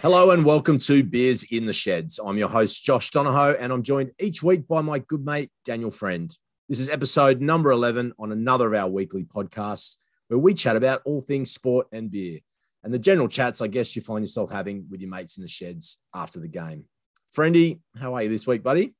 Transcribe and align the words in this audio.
Hello 0.00 0.30
and 0.30 0.44
welcome 0.44 0.78
to 0.78 1.02
Beers 1.02 1.42
in 1.50 1.66
the 1.66 1.72
Sheds. 1.72 2.20
I'm 2.24 2.38
your 2.38 2.48
host, 2.48 2.84
Josh 2.84 3.10
Donohoe, 3.10 3.56
and 3.58 3.72
I'm 3.72 3.82
joined 3.82 4.12
each 4.20 4.44
week 4.44 4.68
by 4.68 4.80
my 4.80 5.00
good 5.00 5.24
mate, 5.24 5.50
Daniel 5.64 5.90
Friend. 5.90 6.30
This 6.68 6.78
is 6.78 6.88
episode 6.88 7.40
number 7.40 7.72
11 7.72 8.12
on 8.16 8.30
another 8.30 8.68
of 8.68 8.80
our 8.80 8.88
weekly 8.88 9.24
podcasts 9.24 9.96
where 10.28 10.38
we 10.38 10.54
chat 10.54 10.76
about 10.76 11.02
all 11.04 11.20
things 11.20 11.50
sport 11.50 11.88
and 11.90 12.12
beer 12.12 12.38
and 12.84 12.94
the 12.94 12.98
general 12.98 13.26
chats, 13.26 13.60
I 13.60 13.66
guess, 13.66 13.96
you 13.96 14.02
find 14.02 14.22
yourself 14.22 14.52
having 14.52 14.86
with 14.88 15.00
your 15.00 15.10
mates 15.10 15.36
in 15.36 15.42
the 15.42 15.48
sheds 15.48 15.98
after 16.14 16.38
the 16.38 16.46
game. 16.46 16.84
Friendy, 17.36 17.80
how 18.00 18.14
are 18.14 18.22
you 18.22 18.28
this 18.28 18.46
week, 18.46 18.62
buddy? 18.62 18.94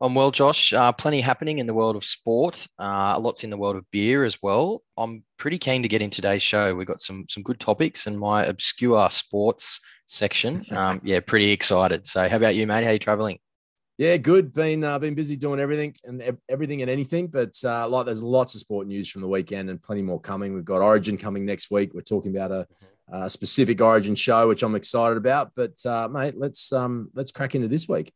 I'm 0.00 0.14
well, 0.14 0.30
Josh. 0.30 0.72
Uh, 0.72 0.92
plenty 0.92 1.20
happening 1.20 1.58
in 1.58 1.66
the 1.66 1.74
world 1.74 1.96
of 1.96 2.04
sport. 2.04 2.66
Uh, 2.78 3.18
lots 3.18 3.42
in 3.42 3.50
the 3.50 3.56
world 3.56 3.74
of 3.74 3.84
beer 3.90 4.24
as 4.24 4.40
well. 4.40 4.82
I'm 4.96 5.24
pretty 5.38 5.58
keen 5.58 5.82
to 5.82 5.88
get 5.88 6.02
in 6.02 6.10
today's 6.10 6.42
show. 6.42 6.72
We've 6.74 6.86
got 6.86 7.00
some 7.00 7.26
some 7.28 7.42
good 7.42 7.58
topics 7.58 8.06
in 8.06 8.16
my 8.16 8.44
obscure 8.44 9.10
sports 9.10 9.80
section. 10.06 10.64
Um, 10.70 11.00
yeah, 11.04 11.18
pretty 11.18 11.50
excited. 11.50 12.06
So, 12.06 12.28
how 12.28 12.36
about 12.36 12.54
you, 12.54 12.66
mate? 12.66 12.84
How 12.84 12.90
you 12.90 13.00
traveling? 13.00 13.40
Yeah, 13.96 14.16
good. 14.18 14.52
Been 14.52 14.84
uh, 14.84 15.00
been 15.00 15.16
busy 15.16 15.34
doing 15.34 15.58
everything 15.58 15.96
and 16.04 16.38
everything 16.48 16.82
and 16.82 16.90
anything, 16.90 17.26
but 17.26 17.56
uh, 17.64 17.88
lot 17.88 18.06
there's 18.06 18.22
lots 18.22 18.54
of 18.54 18.60
sport 18.60 18.86
news 18.86 19.10
from 19.10 19.22
the 19.22 19.28
weekend 19.28 19.68
and 19.68 19.82
plenty 19.82 20.02
more 20.02 20.20
coming. 20.20 20.54
We've 20.54 20.64
got 20.64 20.80
Origin 20.80 21.16
coming 21.16 21.44
next 21.44 21.72
week. 21.72 21.92
We're 21.92 22.02
talking 22.02 22.36
about 22.36 22.52
a, 22.52 22.68
a 23.12 23.28
specific 23.28 23.80
Origin 23.80 24.14
show, 24.14 24.46
which 24.46 24.62
I'm 24.62 24.76
excited 24.76 25.16
about. 25.16 25.50
But 25.56 25.84
uh, 25.84 26.06
mate, 26.08 26.34
let's 26.38 26.72
um 26.72 27.10
let's 27.14 27.32
crack 27.32 27.56
into 27.56 27.66
this 27.66 27.88
week. 27.88 28.12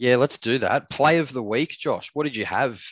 Yeah, 0.00 0.16
let's 0.16 0.38
do 0.38 0.56
that. 0.56 0.88
Play 0.88 1.18
of 1.18 1.30
the 1.30 1.42
week, 1.42 1.76
Josh. 1.78 2.08
What 2.14 2.24
did 2.24 2.34
you 2.34 2.46
have? 2.46 2.82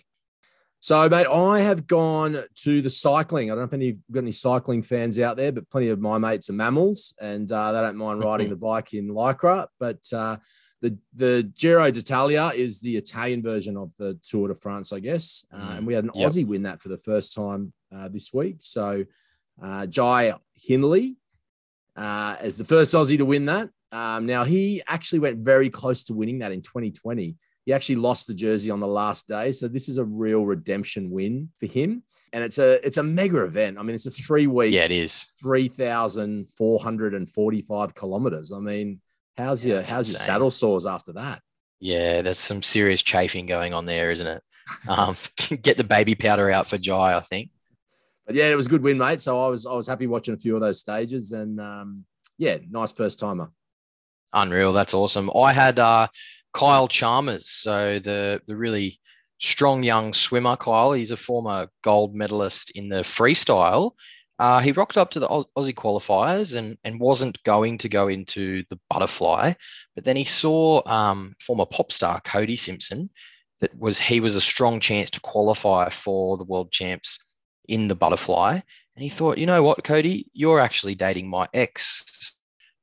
So, 0.80 1.08
mate, 1.08 1.26
I 1.26 1.60
have 1.60 1.86
gone 1.86 2.44
to 2.56 2.82
the 2.82 2.90
cycling. 2.90 3.50
I 3.50 3.54
don't 3.54 3.60
know 3.60 3.64
if 3.64 3.72
any 3.72 3.86
you've 3.86 4.12
got 4.12 4.20
any 4.20 4.32
cycling 4.32 4.82
fans 4.82 5.18
out 5.18 5.38
there, 5.38 5.50
but 5.50 5.70
plenty 5.70 5.88
of 5.88 6.00
my 6.00 6.18
mates 6.18 6.50
are 6.50 6.52
mammals, 6.52 7.14
and 7.18 7.50
uh, 7.50 7.72
they 7.72 7.80
don't 7.80 7.96
mind 7.96 8.20
riding 8.20 8.48
the 8.50 8.56
bike 8.56 8.92
in 8.92 9.08
lycra. 9.08 9.68
But 9.80 10.00
uh, 10.12 10.36
the 10.82 10.98
the 11.16 11.50
Giro 11.56 11.90
d'Italia 11.90 12.52
is 12.54 12.82
the 12.82 12.98
Italian 12.98 13.42
version 13.42 13.78
of 13.78 13.90
the 13.96 14.20
Tour 14.28 14.48
de 14.48 14.54
France, 14.54 14.92
I 14.92 15.00
guess, 15.00 15.46
uh, 15.50 15.76
and 15.76 15.86
we 15.86 15.94
had 15.94 16.04
an 16.04 16.10
yep. 16.14 16.28
Aussie 16.28 16.46
win 16.46 16.64
that 16.64 16.82
for 16.82 16.90
the 16.90 16.98
first 16.98 17.34
time 17.34 17.72
uh, 17.90 18.08
this 18.08 18.34
week. 18.34 18.56
So, 18.60 19.06
uh, 19.62 19.86
Jai 19.86 20.34
Hindley 20.52 21.16
uh, 21.98 22.36
as 22.40 22.58
the 22.58 22.64
first 22.64 22.92
Aussie 22.94 23.18
to 23.18 23.24
win 23.24 23.46
that. 23.46 23.70
Um, 23.92 24.26
now 24.26 24.44
he 24.44 24.82
actually 24.86 25.20
went 25.20 25.38
very 25.38 25.70
close 25.70 26.04
to 26.04 26.14
winning 26.14 26.40
that 26.40 26.52
in 26.52 26.62
2020. 26.62 27.36
He 27.64 27.72
actually 27.72 27.96
lost 27.96 28.26
the 28.26 28.34
jersey 28.34 28.70
on 28.70 28.80
the 28.80 28.86
last 28.86 29.28
day, 29.28 29.52
so 29.52 29.68
this 29.68 29.88
is 29.88 29.98
a 29.98 30.04
real 30.04 30.44
redemption 30.44 31.10
win 31.10 31.50
for 31.58 31.66
him. 31.66 32.02
And 32.32 32.44
it's 32.44 32.58
a 32.58 32.84
it's 32.86 32.96
a 32.96 33.02
mega 33.02 33.44
event. 33.44 33.78
I 33.78 33.82
mean, 33.82 33.94
it's 33.94 34.06
a 34.06 34.10
three 34.10 34.46
week, 34.46 34.72
yeah, 34.72 34.84
it 34.84 34.90
is 34.90 35.26
three 35.42 35.68
thousand 35.68 36.50
four 36.56 36.78
hundred 36.78 37.14
and 37.14 37.28
forty 37.28 37.62
five 37.62 37.94
kilometers. 37.94 38.52
I 38.52 38.58
mean, 38.58 39.00
how's 39.36 39.64
yeah, 39.64 39.76
your 39.76 39.82
how's 39.82 40.08
insane. 40.08 40.20
your 40.20 40.26
saddle 40.26 40.50
sores 40.50 40.86
after 40.86 41.12
that? 41.14 41.40
Yeah, 41.80 42.22
there's 42.22 42.38
some 42.38 42.62
serious 42.62 43.02
chafing 43.02 43.46
going 43.46 43.72
on 43.72 43.86
there, 43.86 44.10
isn't 44.10 44.26
it? 44.26 44.42
Um, 44.88 45.16
get 45.62 45.76
the 45.76 45.84
baby 45.84 46.14
powder 46.14 46.50
out 46.50 46.66
for 46.66 46.78
Jai, 46.78 47.16
I 47.16 47.20
think. 47.20 47.50
But 48.26 48.34
yeah, 48.34 48.50
it 48.50 48.56
was 48.56 48.66
a 48.66 48.70
good 48.70 48.82
win, 48.82 48.98
mate. 48.98 49.20
So 49.20 49.42
I 49.42 49.48
was 49.48 49.66
I 49.66 49.72
was 49.72 49.86
happy 49.86 50.06
watching 50.06 50.34
a 50.34 50.38
few 50.38 50.54
of 50.54 50.60
those 50.60 50.80
stages, 50.80 51.32
and 51.32 51.60
um, 51.60 52.04
yeah, 52.36 52.58
nice 52.70 52.92
first 52.92 53.18
timer. 53.18 53.50
Unreal. 54.32 54.72
That's 54.72 54.94
awesome. 54.94 55.30
I 55.34 55.52
had 55.52 55.78
uh, 55.78 56.08
Kyle 56.52 56.88
Chalmers, 56.88 57.48
so 57.48 57.98
the 57.98 58.40
the 58.46 58.56
really 58.56 59.00
strong 59.38 59.82
young 59.82 60.12
swimmer. 60.12 60.56
Kyle, 60.56 60.92
he's 60.92 61.10
a 61.10 61.16
former 61.16 61.68
gold 61.82 62.14
medalist 62.14 62.70
in 62.70 62.88
the 62.88 63.00
freestyle. 63.02 63.92
Uh, 64.38 64.60
he 64.60 64.70
rocked 64.72 64.96
up 64.96 65.10
to 65.10 65.20
the 65.20 65.28
Aussie 65.28 65.74
qualifiers 65.74 66.56
and 66.56 66.76
and 66.84 67.00
wasn't 67.00 67.42
going 67.44 67.78
to 67.78 67.88
go 67.88 68.08
into 68.08 68.62
the 68.70 68.78
butterfly, 68.90 69.52
but 69.94 70.04
then 70.04 70.16
he 70.16 70.24
saw 70.24 70.86
um, 70.88 71.34
former 71.40 71.66
pop 71.66 71.90
star 71.90 72.20
Cody 72.20 72.56
Simpson 72.56 73.10
that 73.60 73.76
was 73.78 73.98
he 73.98 74.20
was 74.20 74.36
a 74.36 74.40
strong 74.40 74.78
chance 74.78 75.10
to 75.10 75.20
qualify 75.20 75.88
for 75.90 76.36
the 76.36 76.44
world 76.44 76.70
champs 76.70 77.18
in 77.68 77.88
the 77.88 77.96
butterfly, 77.96 78.52
and 78.52 79.02
he 79.02 79.08
thought, 79.08 79.38
you 79.38 79.46
know 79.46 79.62
what, 79.62 79.84
Cody, 79.84 80.30
you're 80.32 80.60
actually 80.60 80.94
dating 80.94 81.28
my 81.28 81.48
ex, 81.54 82.37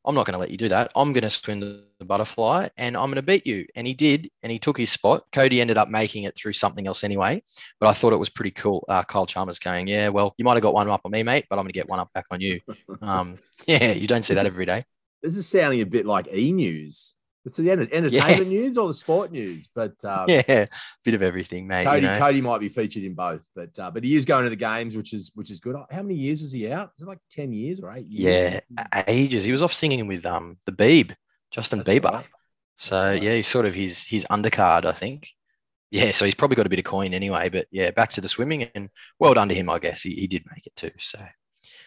I'm 0.05 0.15
not 0.15 0.25
going 0.25 0.33
to 0.33 0.39
let 0.39 0.51
you 0.51 0.57
do 0.57 0.69
that. 0.69 0.91
I'm 0.95 1.13
going 1.13 1.23
to 1.23 1.29
swim 1.29 1.59
the, 1.59 1.83
butterfly 2.05 2.67
and 2.77 2.95
I'm 2.95 3.05
going 3.05 3.15
to 3.15 3.23
beat 3.23 3.47
you. 3.47 3.65
And 3.75 3.87
he 3.87 3.93
did, 3.93 4.29
and 4.43 4.51
he 4.51 4.59
took 4.59 4.77
his 4.77 4.91
spot. 4.91 5.23
Cody 5.31 5.59
ended 5.59 5.77
up 5.77 5.87
making 5.87 6.25
it 6.25 6.35
through 6.35 6.53
something 6.53 6.85
else 6.85 7.03
anyway. 7.03 7.41
But 7.79 7.87
I 7.87 7.93
thought 7.93 8.13
it 8.13 8.17
was 8.17 8.29
pretty 8.29 8.51
cool. 8.51 8.85
Uh, 8.87 9.01
Kyle 9.03 9.25
Chalmers 9.25 9.59
going, 9.59 9.87
yeah, 9.87 10.09
well, 10.09 10.35
you 10.37 10.45
might 10.45 10.53
have 10.53 10.61
got 10.61 10.73
one 10.73 10.87
up 10.89 11.01
on 11.05 11.11
me, 11.11 11.23
mate, 11.23 11.45
but 11.49 11.57
I'm 11.57 11.63
going 11.63 11.69
to 11.69 11.73
get 11.73 11.89
one 11.89 11.99
up 11.99 12.11
back 12.13 12.25
on 12.31 12.41
you. 12.41 12.59
Um, 13.01 13.37
yeah, 13.67 13.91
you 13.91 14.07
don't 14.07 14.23
see 14.23 14.33
that 14.33 14.45
every 14.45 14.65
day. 14.65 14.85
This 15.21 15.35
is 15.35 15.47
sounding 15.47 15.81
a 15.81 15.85
bit 15.85 16.05
like 16.05 16.27
e 16.33 16.51
news. 16.51 17.15
It's 17.45 17.57
the 17.57 17.69
entertainment 17.93 18.11
yeah. 18.11 18.43
news 18.43 18.77
or 18.77 18.87
the 18.87 18.93
sport 18.93 19.31
news, 19.31 19.69
but 19.73 20.03
um, 20.03 20.25
yeah, 20.27 20.41
a 20.47 20.67
bit 21.03 21.13
of 21.13 21.21
everything, 21.21 21.67
mate. 21.67 21.85
Cody, 21.85 22.05
you 22.05 22.11
know? 22.11 22.17
Cody 22.17 22.41
might 22.41 22.59
be 22.59 22.69
featured 22.69 23.03
in 23.03 23.13
both, 23.13 23.45
but 23.55 23.77
uh, 23.77 23.91
but 23.91 24.03
he 24.03 24.15
is 24.15 24.25
going 24.25 24.43
to 24.43 24.49
the 24.49 24.55
games, 24.55 24.97
which 24.97 25.13
is 25.13 25.31
which 25.35 25.51
is 25.51 25.59
good. 25.59 25.75
How 25.91 26.01
many 26.01 26.15
years 26.15 26.41
was 26.41 26.51
he 26.51 26.71
out? 26.71 26.91
Is 26.97 27.03
it 27.03 27.07
like 27.07 27.19
ten 27.29 27.53
years 27.53 27.79
or 27.79 27.91
eight 27.91 28.07
years? 28.07 28.61
Yeah, 28.77 29.03
ages. 29.07 29.43
He 29.43 29.51
was 29.51 29.61
off 29.61 29.73
singing 29.73 30.07
with 30.07 30.25
um 30.25 30.57
the 30.65 30.71
Beeb, 30.71 31.15
Justin 31.51 31.79
That's 31.79 31.89
Bieber. 31.89 32.11
Right. 32.11 32.25
So 32.77 33.01
right. 33.01 33.21
yeah, 33.21 33.35
he's 33.35 33.47
sort 33.47 33.65
of 33.65 33.73
his 33.73 34.03
his 34.03 34.25
undercard, 34.31 34.85
I 34.85 34.93
think. 34.93 35.27
Yeah, 35.91 36.11
so 36.11 36.25
he's 36.25 36.35
probably 36.35 36.55
got 36.55 36.65
a 36.65 36.69
bit 36.69 36.79
of 36.79 36.85
coin 36.85 37.13
anyway. 37.13 37.49
But 37.49 37.67
yeah, 37.71 37.91
back 37.91 38.11
to 38.13 38.21
the 38.21 38.27
swimming, 38.27 38.63
and 38.75 38.89
well 39.19 39.33
done 39.33 39.49
to 39.49 39.55
him, 39.55 39.69
I 39.69 39.79
guess. 39.79 40.01
He, 40.01 40.15
he 40.15 40.27
did 40.27 40.43
make 40.53 40.65
it 40.65 40.75
too. 40.75 40.91
So 40.99 41.19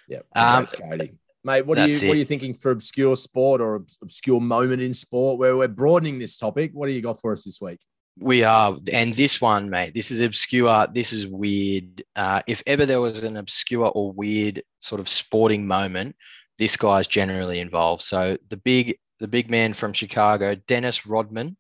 yeah, 0.09 0.21
um, 0.35 0.67
Cody. 0.67 1.19
Mate, 1.49 1.65
what 1.65 1.79
are 1.79 1.89
you 1.89 1.97
it. 1.97 2.07
what 2.07 2.15
are 2.15 2.19
you 2.19 2.27
thinking 2.27 2.53
for 2.53 2.71
obscure 2.71 3.17
sport 3.17 3.63
or 3.63 3.83
obscure 4.03 4.39
moment 4.39 4.83
in 4.83 4.93
sport 4.93 5.39
where 5.39 5.57
we're 5.57 5.67
broadening 5.67 6.19
this 6.19 6.37
topic? 6.37 6.73
What 6.75 6.89
do 6.89 6.93
you 6.93 7.01
got 7.01 7.19
for 7.19 7.33
us 7.33 7.43
this 7.43 7.59
week? 7.59 7.81
We 8.19 8.45
are, 8.45 8.77
and 8.93 9.15
this 9.15 9.41
one, 9.41 9.71
mate, 9.71 9.95
this 9.95 10.11
is 10.11 10.21
obscure. 10.21 10.87
This 10.93 11.15
is 11.15 11.27
weird. 11.27 12.03
Uh, 12.15 12.43
if 12.47 12.63
ever 12.67 12.85
there 12.85 13.01
was 13.01 13.23
an 13.23 13.39
obscure 13.39 13.87
or 13.87 14.13
weird 14.13 14.63
sort 14.81 15.01
of 15.01 15.09
sporting 15.09 15.67
moment, 15.67 16.17
this 16.59 16.77
guy's 16.77 17.07
generally 17.07 17.61
involved. 17.61 18.03
So 18.03 18.37
the 18.51 18.59
big, 18.59 18.99
the 19.19 19.29
big 19.29 19.49
man 19.49 19.73
from 19.73 19.95
Chicago, 19.95 20.55
Dennis 20.55 21.07
Rodman. 21.07 21.57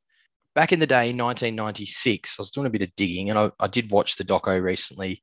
Back 0.54 0.72
in 0.72 0.80
the 0.80 0.86
day, 0.86 1.14
1996, 1.14 2.36
I 2.38 2.42
was 2.42 2.50
doing 2.50 2.66
a 2.66 2.70
bit 2.70 2.82
of 2.82 2.94
digging, 2.94 3.30
and 3.30 3.38
I, 3.38 3.50
I 3.58 3.68
did 3.68 3.90
watch 3.90 4.16
the 4.16 4.24
doco 4.24 4.60
recently, 4.62 5.22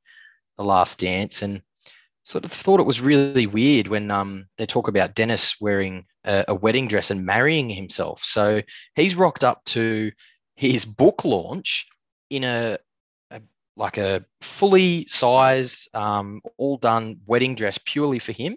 The 0.58 0.64
Last 0.64 0.98
Dance, 0.98 1.42
and 1.42 1.62
sort 2.26 2.44
of 2.44 2.52
thought 2.52 2.80
it 2.80 2.86
was 2.86 3.00
really 3.00 3.46
weird 3.46 3.86
when 3.86 4.10
um, 4.10 4.46
they 4.58 4.66
talk 4.66 4.88
about 4.88 5.14
Dennis 5.14 5.60
wearing 5.60 6.04
a, 6.24 6.44
a, 6.48 6.54
wedding 6.54 6.88
dress 6.88 7.12
and 7.12 7.24
marrying 7.24 7.70
himself. 7.70 8.20
So 8.24 8.62
he's 8.96 9.14
rocked 9.14 9.44
up 9.44 9.64
to 9.66 10.10
his 10.56 10.84
book 10.84 11.24
launch 11.24 11.86
in 12.28 12.42
a, 12.42 12.78
a 13.30 13.40
like 13.76 13.96
a 13.96 14.24
fully 14.40 15.06
sized, 15.08 15.88
um, 15.94 16.40
all 16.58 16.78
done 16.78 17.20
wedding 17.26 17.54
dress 17.54 17.78
purely 17.84 18.18
for 18.18 18.32
him, 18.32 18.56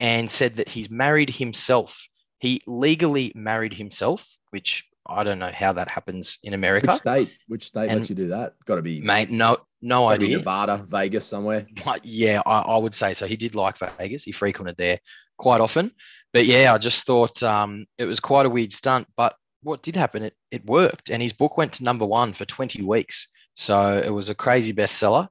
and 0.00 0.30
said 0.30 0.56
that 0.56 0.70
he's 0.70 0.88
married 0.88 1.28
himself. 1.28 2.08
He 2.38 2.62
legally 2.66 3.32
married 3.34 3.74
himself, 3.74 4.26
which 4.48 4.82
I 5.06 5.22
don't 5.22 5.38
know 5.38 5.50
how 5.52 5.72
that 5.74 5.90
happens 5.90 6.38
in 6.42 6.54
America. 6.54 6.86
Which 6.86 6.96
state? 6.96 7.30
Which 7.48 7.64
state 7.64 7.88
and, 7.90 7.98
lets 7.98 8.08
you 8.08 8.16
do 8.16 8.28
that? 8.28 8.54
Got 8.64 8.76
to 8.76 8.82
be, 8.82 9.00
mate. 9.00 9.30
No, 9.30 9.58
no 9.82 10.08
idea. 10.08 10.38
Nevada, 10.38 10.78
Vegas, 10.88 11.26
somewhere. 11.26 11.66
But 11.84 12.04
yeah, 12.04 12.40
I, 12.46 12.60
I, 12.60 12.78
would 12.78 12.94
say 12.94 13.12
so. 13.14 13.26
He 13.26 13.36
did 13.36 13.54
like 13.54 13.78
Vegas. 13.98 14.24
He 14.24 14.32
frequented 14.32 14.76
there 14.76 14.98
quite 15.36 15.60
often. 15.60 15.92
But 16.32 16.46
yeah, 16.46 16.72
I 16.72 16.78
just 16.78 17.04
thought 17.04 17.42
um, 17.42 17.86
it 17.98 18.06
was 18.06 18.20
quite 18.20 18.46
a 18.46 18.50
weird 18.50 18.72
stunt. 18.72 19.06
But 19.16 19.36
what 19.62 19.82
did 19.82 19.96
happen? 19.96 20.22
It 20.22 20.34
it 20.50 20.64
worked, 20.64 21.10
and 21.10 21.22
his 21.22 21.32
book 21.32 21.56
went 21.56 21.74
to 21.74 21.84
number 21.84 22.06
one 22.06 22.32
for 22.32 22.46
twenty 22.46 22.82
weeks. 22.82 23.28
So 23.54 23.98
it 24.04 24.10
was 24.10 24.30
a 24.30 24.34
crazy 24.34 24.72
bestseller. 24.72 25.28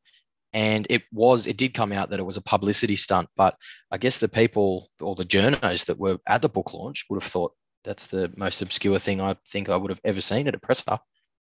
And 0.55 0.85
it 0.91 1.01
was, 1.11 1.47
it 1.47 1.57
did 1.57 1.73
come 1.73 1.91
out 1.91 2.11
that 2.11 2.19
it 2.19 2.25
was 2.27 2.37
a 2.37 2.41
publicity 2.41 2.95
stunt, 2.95 3.27
but 3.35 3.57
I 3.89 3.97
guess 3.97 4.19
the 4.19 4.27
people 4.27 4.87
or 5.01 5.15
the 5.15 5.25
journos 5.25 5.85
that 5.85 5.97
were 5.97 6.19
at 6.27 6.43
the 6.43 6.49
book 6.49 6.75
launch 6.75 7.05
would 7.09 7.23
have 7.23 7.31
thought 7.31 7.53
that's 7.83 8.07
the 8.07 8.31
most 8.35 8.61
obscure 8.61 8.99
thing 8.99 9.21
I 9.21 9.35
think 9.51 9.69
I 9.69 9.75
would 9.75 9.91
have 9.91 10.01
ever 10.03 10.21
seen 10.21 10.47
at 10.47 10.55
a 10.55 10.59
presser. 10.59 10.99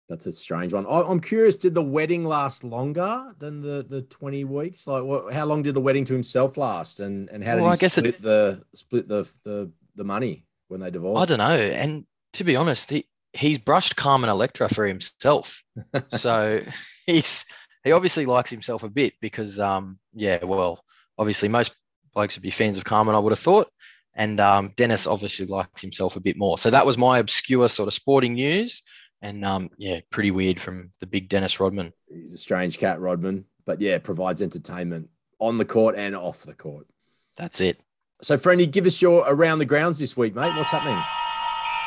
That's 0.07 0.27
a 0.27 0.33
strange 0.33 0.72
one. 0.72 0.86
I, 0.86 1.01
am 1.10 1.19
curious. 1.19 1.57
Did 1.57 1.74
the 1.74 1.81
wedding 1.81 2.25
last 2.25 2.63
longer 2.63 3.33
than 3.39 3.62
the 3.62 3.86
the 3.88 4.04
20 4.04 4.44
weeks? 4.44 4.86
Like, 4.86 5.04
what? 5.04 5.33
How 5.33 5.45
long 5.45 5.63
did 5.63 5.74
the 5.74 5.81
wedding 5.81 6.06
to 6.06 6.13
himself 6.13 6.57
last? 6.57 7.00
And 7.00 7.30
and 7.30 7.44
how 7.44 7.56
did 7.56 7.62
well, 7.63 7.72
he 7.72 7.89
split 7.89 8.06
it, 8.06 8.22
the 8.22 8.63
split 8.75 9.07
the 9.07 9.27
the 9.44 9.72
the 9.95 10.04
money 10.04 10.45
when 10.68 10.80
they 10.80 10.92
divorced? 10.92 11.31
I 11.31 11.36
don't 11.36 11.48
know. 11.48 11.57
And 11.57 12.06
to 12.33 12.44
be 12.44 12.56
honest, 12.56 12.92
he, 12.92 13.07
he's 13.33 13.57
brushed 13.57 13.95
Carmen 13.95 14.30
Electra 14.30 14.69
for 14.69 14.86
himself. 14.86 15.63
so 16.10 16.62
he's 17.07 17.44
he 17.83 17.92
obviously 17.92 18.25
likes 18.25 18.51
himself 18.51 18.83
a 18.83 18.89
bit 18.89 19.13
because 19.22 19.60
um 19.60 19.98
yeah 20.13 20.44
well 20.44 20.83
obviously 21.18 21.48
most 21.48 21.74
blokes 22.13 22.36
would 22.36 22.44
be 22.44 22.51
fans 22.51 22.77
of 22.77 22.83
Carmen 22.83 23.16
I 23.16 23.19
would 23.19 23.31
have 23.31 23.39
thought 23.39 23.69
and 24.16 24.40
um, 24.40 24.74
Dennis 24.78 25.08
obviously 25.08 25.46
likes 25.46 25.82
himself 25.82 26.16
a 26.16 26.22
bit 26.22 26.38
more. 26.38 26.58
So 26.58 26.70
that 26.70 26.86
was 26.86 26.98
my 26.98 27.20
obscure 27.20 27.68
sort 27.70 27.88
of 27.88 27.94
sporting 27.94 28.34
news. 28.34 28.82
And 29.22 29.44
um, 29.44 29.70
yeah, 29.78 30.02
pretty 30.12 30.32
weird 30.32 30.60
from 30.60 30.92
the 31.00 31.08
big 31.08 31.30
Dennis 31.30 31.60
Rodman. 31.60 31.94
He's 32.08 32.34
a 32.34 32.38
strange 32.38 32.78
cat, 32.78 33.00
Rodman, 33.00 33.46
but 33.66 33.82
yeah, 33.82 33.98
provides 33.98 34.42
entertainment 34.42 35.10
on 35.40 35.58
the 35.58 35.66
court 35.66 35.96
and 35.98 36.16
off 36.16 36.44
the 36.44 36.54
court. 36.54 36.88
That's 37.36 37.60
it. 37.60 37.80
So, 38.22 38.38
Friendy, 38.38 38.70
give 38.70 38.86
us 38.86 39.02
your 39.02 39.26
around 39.28 39.60
the 39.60 39.66
grounds 39.66 40.00
this 40.00 40.16
week, 40.16 40.36
mate. 40.36 40.56
What's 40.56 40.72
happening? 40.72 41.02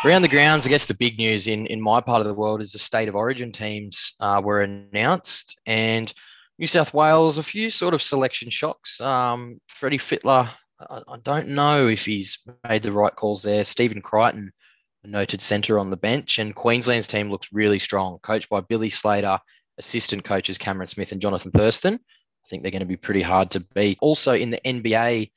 Around 0.04 0.22
the 0.22 0.28
grounds, 0.28 0.66
I 0.66 0.70
guess 0.70 0.84
the 0.84 0.94
big 0.94 1.18
news 1.18 1.48
in, 1.48 1.66
in 1.66 1.80
my 1.80 2.00
part 2.00 2.20
of 2.20 2.26
the 2.26 2.34
world 2.34 2.60
is 2.60 2.72
the 2.72 2.78
state 2.78 3.08
of 3.08 3.16
origin 3.16 3.50
teams 3.50 4.14
uh, 4.20 4.40
were 4.44 4.60
announced, 4.60 5.58
and 5.66 6.12
New 6.58 6.66
South 6.66 6.92
Wales, 6.92 7.38
a 7.38 7.42
few 7.42 7.70
sort 7.70 7.94
of 7.94 8.02
selection 8.02 8.50
shocks. 8.50 9.00
Um, 9.00 9.60
Freddie 9.68 9.98
Fittler, 9.98 10.50
I, 10.80 11.16
don't 11.22 11.48
know 11.48 11.88
if 11.88 12.04
he's 12.04 12.38
made 12.68 12.82
the 12.82 12.92
right 12.92 13.14
calls 13.14 13.42
there. 13.42 13.64
Stephen 13.64 14.00
Crichton, 14.00 14.52
a 15.04 15.08
noted 15.08 15.40
centre 15.40 15.78
on 15.78 15.90
the 15.90 15.96
bench, 15.96 16.38
and 16.38 16.54
Queensland's 16.54 17.08
team 17.08 17.30
looks 17.30 17.52
really 17.52 17.78
strong, 17.78 18.18
coached 18.22 18.48
by 18.48 18.60
Billy 18.60 18.90
Slater, 18.90 19.38
assistant 19.78 20.24
coaches 20.24 20.58
Cameron 20.58 20.88
Smith 20.88 21.12
and 21.12 21.20
Jonathan 21.20 21.50
Thurston. 21.50 21.94
I 21.94 22.48
think 22.48 22.62
they're 22.62 22.72
going 22.72 22.80
to 22.80 22.86
be 22.86 22.96
pretty 22.96 23.22
hard 23.22 23.50
to 23.52 23.60
beat. 23.60 23.98
Also 24.00 24.34
in 24.34 24.50
the 24.50 24.60
NBA, 24.64 25.30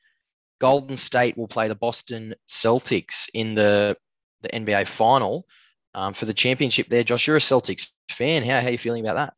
Golden 0.60 0.96
State 0.96 1.36
will 1.36 1.48
play 1.48 1.68
the 1.68 1.74
Boston 1.74 2.34
Celtics 2.48 3.28
in 3.34 3.54
the 3.54 3.96
the 4.42 4.48
NBA 4.48 4.88
final 4.88 5.46
um, 5.94 6.14
for 6.14 6.26
the 6.26 6.34
championship 6.34 6.88
there. 6.88 7.04
Josh, 7.04 7.26
you're 7.26 7.36
a 7.36 7.40
Celtics 7.40 7.88
fan. 8.10 8.42
How, 8.42 8.60
how 8.60 8.66
are 8.66 8.70
you 8.70 8.78
feeling 8.78 9.04
about 9.04 9.14
that? 9.14 9.34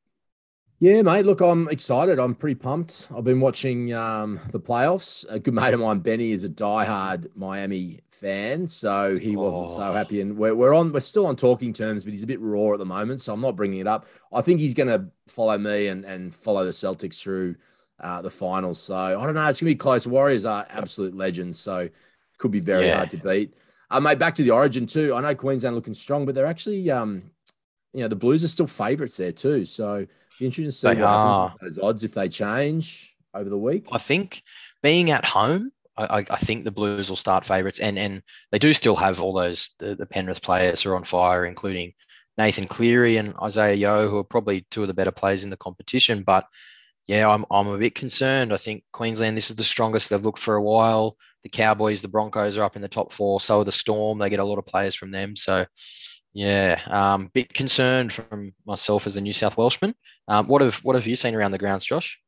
Yeah, 0.80 1.02
mate. 1.02 1.24
Look, 1.24 1.40
I'm 1.40 1.68
excited. 1.68 2.18
I'm 2.18 2.34
pretty 2.34 2.56
pumped. 2.56 3.08
I've 3.16 3.24
been 3.24 3.40
watching 3.40 3.94
um, 3.94 4.40
the 4.50 4.60
playoffs. 4.60 5.24
A 5.30 5.38
good 5.38 5.54
mate 5.54 5.72
of 5.72 5.80
mine, 5.80 6.00
Benny, 6.00 6.32
is 6.32 6.44
a 6.44 6.48
diehard 6.48 7.28
Miami 7.36 8.00
fan, 8.10 8.66
so 8.66 9.16
he 9.16 9.36
wasn't 9.36 9.70
oh. 9.70 9.76
so 9.76 9.92
happy. 9.92 10.20
And 10.20 10.36
we're, 10.36 10.54
we're 10.54 10.74
on, 10.74 10.92
we're 10.92 11.00
still 11.00 11.26
on 11.26 11.36
talking 11.36 11.72
terms, 11.72 12.04
but 12.04 12.12
he's 12.12 12.24
a 12.24 12.26
bit 12.26 12.40
raw 12.40 12.72
at 12.72 12.78
the 12.78 12.84
moment, 12.84 13.20
so 13.20 13.32
I'm 13.32 13.40
not 13.40 13.56
bringing 13.56 13.80
it 13.80 13.86
up. 13.86 14.06
I 14.32 14.42
think 14.42 14.60
he's 14.60 14.74
going 14.74 14.88
to 14.88 15.06
follow 15.28 15.56
me 15.56 15.86
and 15.86 16.04
and 16.04 16.34
follow 16.34 16.64
the 16.64 16.72
Celtics 16.72 17.20
through 17.20 17.54
uh, 18.00 18.20
the 18.20 18.30
finals. 18.30 18.82
So 18.82 18.96
I 18.96 19.24
don't 19.24 19.34
know. 19.34 19.46
It's 19.46 19.60
going 19.60 19.70
to 19.70 19.74
be 19.74 19.76
close. 19.76 20.06
Warriors 20.06 20.44
are 20.44 20.66
absolute 20.70 21.16
legends, 21.16 21.58
so 21.58 21.88
could 22.38 22.50
be 22.50 22.60
very 22.60 22.86
yeah. 22.86 22.96
hard 22.96 23.10
to 23.10 23.16
beat. 23.16 23.54
Uh, 23.90 24.00
mate, 24.00 24.18
back 24.18 24.34
to 24.34 24.42
the 24.42 24.50
origin 24.50 24.86
too. 24.86 25.14
I 25.14 25.20
know 25.20 25.34
Queensland 25.36 25.76
looking 25.76 25.94
strong, 25.94 26.26
but 26.26 26.34
they're 26.34 26.46
actually, 26.46 26.90
um, 26.90 27.30
you 27.92 28.00
know, 28.00 28.08
the 28.08 28.16
Blues 28.16 28.42
are 28.42 28.48
still 28.48 28.66
favourites 28.66 29.16
there 29.16 29.30
too. 29.30 29.64
So 29.64 30.06
be 30.38 30.46
interesting 30.46 30.64
to 30.66 30.72
see 30.72 30.88
they 30.88 30.94
what 31.00 31.04
are. 31.04 31.48
happens 31.50 31.76
those 31.76 31.84
odds 31.84 32.04
if 32.04 32.14
they 32.14 32.28
change 32.28 33.14
over 33.34 33.48
the 33.48 33.58
week. 33.58 33.86
I 33.92 33.98
think 33.98 34.42
being 34.82 35.10
at 35.10 35.24
home, 35.24 35.72
I, 35.96 36.24
I 36.28 36.36
think 36.38 36.64
the 36.64 36.70
Blues 36.70 37.08
will 37.08 37.16
start 37.16 37.44
favourites, 37.44 37.80
and 37.80 37.98
and 37.98 38.22
they 38.50 38.58
do 38.58 38.74
still 38.74 38.96
have 38.96 39.20
all 39.20 39.32
those 39.32 39.70
the, 39.78 39.94
the 39.94 40.06
Penrith 40.06 40.42
players 40.42 40.84
are 40.86 40.96
on 40.96 41.04
fire, 41.04 41.46
including 41.46 41.92
Nathan 42.36 42.66
Cleary 42.66 43.16
and 43.16 43.34
Isaiah 43.42 43.74
Yeo, 43.74 44.08
who 44.08 44.18
are 44.18 44.24
probably 44.24 44.66
two 44.70 44.82
of 44.82 44.88
the 44.88 44.94
better 44.94 45.12
players 45.12 45.44
in 45.44 45.50
the 45.50 45.56
competition. 45.56 46.24
But 46.24 46.46
yeah, 47.06 47.28
I'm 47.28 47.44
I'm 47.50 47.68
a 47.68 47.78
bit 47.78 47.94
concerned. 47.94 48.52
I 48.52 48.56
think 48.56 48.82
Queensland 48.92 49.36
this 49.36 49.50
is 49.50 49.56
the 49.56 49.64
strongest 49.64 50.10
they've 50.10 50.24
looked 50.24 50.40
for 50.40 50.56
a 50.56 50.62
while 50.62 51.16
the 51.44 51.50
Cowboys, 51.50 52.02
the 52.02 52.08
Broncos 52.08 52.56
are 52.56 52.64
up 52.64 52.74
in 52.74 52.82
the 52.82 52.88
top 52.88 53.12
four. 53.12 53.38
So 53.38 53.60
are 53.60 53.64
the 53.64 53.70
Storm. 53.70 54.18
They 54.18 54.30
get 54.30 54.40
a 54.40 54.44
lot 54.44 54.58
of 54.58 54.66
players 54.66 54.94
from 54.94 55.10
them. 55.10 55.36
So, 55.36 55.64
yeah, 56.34 56.80
um, 56.88 57.30
bit 57.32 57.54
concerned 57.54 58.12
from 58.12 58.52
myself 58.66 59.06
as 59.06 59.16
a 59.16 59.20
New 59.20 59.32
South 59.32 59.56
Welshman. 59.56 59.94
Um, 60.26 60.48
what 60.48 60.60
have 60.62 60.74
what 60.76 60.96
have 60.96 61.06
you 61.06 61.16
seen 61.16 61.34
around 61.34 61.52
the 61.52 61.58
grounds, 61.58 61.86
Josh? 61.86 62.18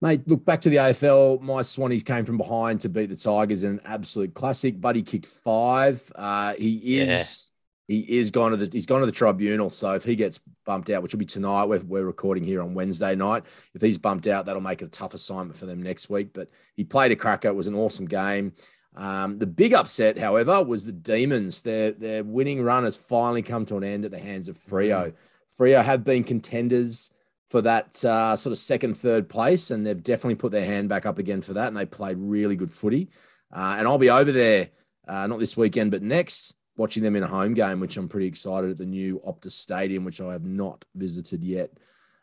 Mate, 0.00 0.26
look 0.28 0.44
back 0.44 0.60
to 0.60 0.70
the 0.70 0.76
AFL. 0.76 1.40
My 1.40 1.62
Swannies 1.62 2.04
came 2.04 2.24
from 2.24 2.38
behind 2.38 2.80
to 2.80 2.88
beat 2.88 3.10
the 3.10 3.16
Tigers 3.16 3.64
in 3.64 3.72
an 3.72 3.80
absolute 3.84 4.32
classic. 4.32 4.80
Buddy 4.80 5.02
kicked 5.02 5.26
five. 5.26 6.10
Uh, 6.14 6.54
he 6.54 7.00
is 7.00 7.50
he 7.88 8.18
is 8.18 8.30
gone 8.30 8.52
to 8.52 8.56
the 8.56 8.68
he's 8.70 8.86
gone 8.86 9.00
to 9.00 9.06
the 9.06 9.12
tribunal. 9.12 9.70
So 9.70 9.94
if 9.94 10.04
he 10.04 10.14
gets 10.14 10.38
bumped 10.64 10.88
out, 10.90 11.02
which 11.02 11.12
will 11.12 11.18
be 11.18 11.24
tonight, 11.24 11.64
we're, 11.64 11.80
we're 11.80 12.04
recording 12.04 12.44
here 12.44 12.62
on 12.62 12.74
Wednesday 12.74 13.16
night. 13.16 13.42
If 13.74 13.80
he's 13.80 13.98
bumped 13.98 14.28
out, 14.28 14.46
that'll 14.46 14.62
make 14.62 14.82
it 14.82 14.84
a 14.84 14.90
tough 14.90 15.14
assignment 15.14 15.56
for 15.56 15.66
them 15.66 15.82
next 15.82 16.08
week. 16.08 16.32
But 16.32 16.50
he 16.76 16.84
played 16.84 17.10
a 17.10 17.16
cracker. 17.16 17.48
It 17.48 17.56
was 17.56 17.66
an 17.66 17.74
awesome 17.74 18.06
game. 18.06 18.52
Um, 18.96 19.38
the 19.38 19.46
big 19.46 19.74
upset, 19.74 20.18
however, 20.18 20.62
was 20.62 20.84
the 20.84 20.92
Demons. 20.92 21.62
Their 21.62 21.92
their 21.92 22.24
winning 22.24 22.62
run 22.62 22.84
has 22.84 22.96
finally 22.96 23.42
come 23.42 23.66
to 23.66 23.76
an 23.76 23.84
end 23.84 24.04
at 24.04 24.10
the 24.10 24.18
hands 24.18 24.48
of 24.48 24.58
Freo. 24.58 25.12
Mm-hmm. 25.12 25.62
Freo 25.62 25.84
have 25.84 26.04
been 26.04 26.24
contenders 26.24 27.10
for 27.48 27.62
that 27.62 28.04
uh, 28.04 28.36
sort 28.36 28.52
of 28.52 28.58
second, 28.58 28.96
third 28.96 29.28
place, 29.28 29.70
and 29.70 29.86
they've 29.86 30.02
definitely 30.02 30.34
put 30.34 30.52
their 30.52 30.64
hand 30.64 30.88
back 30.88 31.06
up 31.06 31.18
again 31.18 31.42
for 31.42 31.54
that. 31.54 31.68
And 31.68 31.76
they 31.76 31.86
played 31.86 32.16
really 32.18 32.56
good 32.56 32.72
footy. 32.72 33.08
Uh, 33.52 33.76
and 33.78 33.88
I'll 33.88 33.98
be 33.98 34.10
over 34.10 34.30
there, 34.30 34.70
uh, 35.06 35.26
not 35.26 35.38
this 35.38 35.56
weekend, 35.56 35.90
but 35.90 36.02
next 36.02 36.54
watching 36.76 37.02
them 37.02 37.16
in 37.16 37.22
a 37.22 37.28
home 37.28 37.54
game, 37.54 37.80
which 37.80 37.96
I'm 37.96 38.08
pretty 38.08 38.26
excited 38.26 38.70
at 38.70 38.78
the 38.78 38.86
new 38.86 39.20
Optus 39.26 39.52
Stadium, 39.52 40.04
which 40.04 40.20
I 40.20 40.32
have 40.32 40.44
not 40.44 40.84
visited 40.94 41.42
yet. 41.42 41.70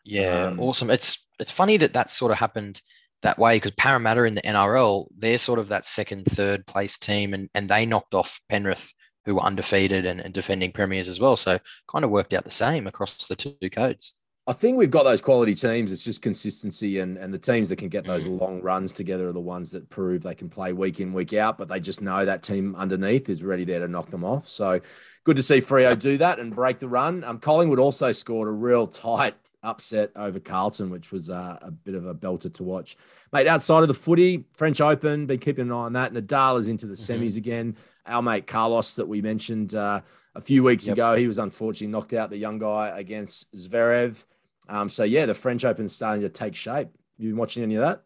Yeah, 0.03 0.45
um, 0.45 0.59
awesome. 0.59 0.91
It's 0.91 1.25
it's 1.39 1.51
funny 1.51 1.77
that 1.77 1.93
that 1.93 2.11
sort 2.11 2.31
of 2.31 2.37
happened 2.37 2.81
that 3.23 3.39
way 3.39 3.57
because 3.57 3.71
Parramatta 3.71 4.23
in 4.23 4.35
the 4.35 4.41
NRL, 4.41 5.07
they're 5.17 5.37
sort 5.37 5.59
of 5.59 5.69
that 5.69 5.85
second, 5.85 6.25
third 6.25 6.65
place 6.67 6.97
team, 6.97 7.33
and 7.33 7.49
and 7.53 7.69
they 7.69 7.85
knocked 7.85 8.13
off 8.13 8.39
Penrith, 8.49 8.91
who 9.25 9.35
were 9.35 9.43
undefeated 9.43 10.05
and, 10.05 10.19
and 10.21 10.33
defending 10.33 10.71
premiers 10.71 11.07
as 11.07 11.19
well. 11.19 11.35
So 11.35 11.59
kind 11.91 12.05
of 12.05 12.11
worked 12.11 12.33
out 12.33 12.43
the 12.43 12.51
same 12.51 12.87
across 12.87 13.27
the 13.27 13.35
two 13.35 13.55
codes. 13.71 14.13
I 14.47 14.53
think 14.53 14.77
we've 14.77 14.91
got 14.91 15.03
those 15.03 15.21
quality 15.21 15.55
teams. 15.55 15.91
It's 15.91 16.03
just 16.03 16.21
consistency, 16.21 16.99
and 16.99 17.17
and 17.17 17.33
the 17.33 17.39
teams 17.39 17.69
that 17.69 17.77
can 17.77 17.89
get 17.89 18.05
those 18.05 18.25
mm. 18.25 18.39
long 18.39 18.61
runs 18.61 18.93
together 18.93 19.27
are 19.29 19.33
the 19.33 19.39
ones 19.39 19.71
that 19.71 19.89
prove 19.89 20.21
they 20.21 20.35
can 20.35 20.49
play 20.49 20.71
week 20.71 20.99
in 20.99 21.13
week 21.13 21.33
out. 21.33 21.57
But 21.57 21.67
they 21.67 21.79
just 21.79 22.01
know 22.01 22.25
that 22.25 22.43
team 22.43 22.75
underneath 22.75 23.27
is 23.27 23.41
ready 23.41 23.65
there 23.65 23.79
to 23.79 23.87
knock 23.87 24.11
them 24.11 24.23
off. 24.23 24.47
So 24.47 24.81
good 25.23 25.37
to 25.37 25.43
see 25.43 25.61
Freo 25.61 25.97
do 25.97 26.19
that 26.19 26.39
and 26.39 26.53
break 26.53 26.77
the 26.77 26.87
run. 26.87 27.23
Um, 27.23 27.39
Collingwood 27.39 27.79
also 27.79 28.11
scored 28.11 28.47
a 28.47 28.51
real 28.51 28.85
tight 28.85 29.33
upset 29.65 30.11
over 30.15 30.39
Carlton, 30.39 30.89
which 30.89 31.11
was 31.11 31.29
uh, 31.29 31.57
a 31.61 31.71
bit 31.71 31.95
of 31.95 32.05
a 32.05 32.13
belter 32.13 32.53
to 32.53 32.63
watch. 32.63 32.95
Mate, 33.33 33.47
outside 33.47 33.81
of 33.81 33.87
the 33.87 33.93
footy, 33.93 34.45
French 34.53 34.79
Open, 34.79 35.25
been 35.25 35.39
keeping 35.39 35.65
an 35.65 35.71
eye 35.71 35.75
on 35.75 35.93
that. 35.93 36.13
Nadal 36.13 36.59
is 36.59 36.69
into 36.69 36.85
the 36.85 36.93
mm-hmm. 36.93 37.23
semis 37.23 37.37
again. 37.37 37.75
Our 38.05 38.21
mate 38.21 38.47
Carlos 38.47 38.95
that 38.95 39.07
we 39.07 39.21
mentioned 39.21 39.73
uh, 39.73 40.01
a 40.35 40.41
few 40.41 40.63
weeks 40.63 40.87
yep. 40.87 40.93
ago, 40.93 41.15
he 41.15 41.27
was 41.27 41.39
unfortunately 41.39 41.91
knocked 41.91 42.13
out 42.13 42.29
the 42.29 42.37
young 42.37 42.59
guy 42.59 42.97
against 42.97 43.53
Zverev. 43.55 44.23
Um, 44.69 44.89
so 44.89 45.03
yeah, 45.03 45.25
the 45.25 45.33
French 45.33 45.65
Open 45.65 45.85
is 45.85 45.95
starting 45.95 46.21
to 46.21 46.29
take 46.29 46.55
shape. 46.55 46.89
You 47.17 47.29
been 47.29 47.37
watching 47.37 47.63
any 47.63 47.75
of 47.75 47.81
that? 47.81 48.03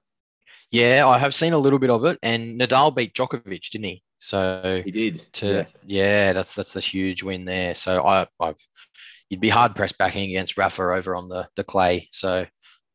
Yeah, 0.72 1.08
I 1.08 1.18
have 1.18 1.34
seen 1.34 1.54
a 1.54 1.58
little 1.58 1.80
bit 1.80 1.90
of 1.90 2.06
it, 2.06 2.20
and 2.22 2.60
Nadal 2.60 2.96
beat 2.96 3.14
Djokovic, 3.14 3.72
didn't 3.72 3.86
he? 3.86 4.04
So 4.20 4.82
he 4.86 4.92
did. 4.92 5.26
To 5.34 5.48
yeah, 5.48 5.66
yeah 5.86 6.34
that's 6.34 6.54
that's 6.54 6.74
the 6.74 6.80
huge 6.80 7.24
win 7.24 7.46
there. 7.46 7.74
So 7.74 8.06
I, 8.06 8.28
I've 8.40 8.56
you'd 9.30 9.40
be 9.40 9.50
hard 9.50 9.76
pressed 9.76 9.98
backing 9.98 10.30
against 10.30 10.58
Rafa 10.58 10.82
over 10.82 11.16
on 11.16 11.30
the 11.30 11.48
the 11.56 11.64
clay. 11.64 12.10
So 12.12 12.46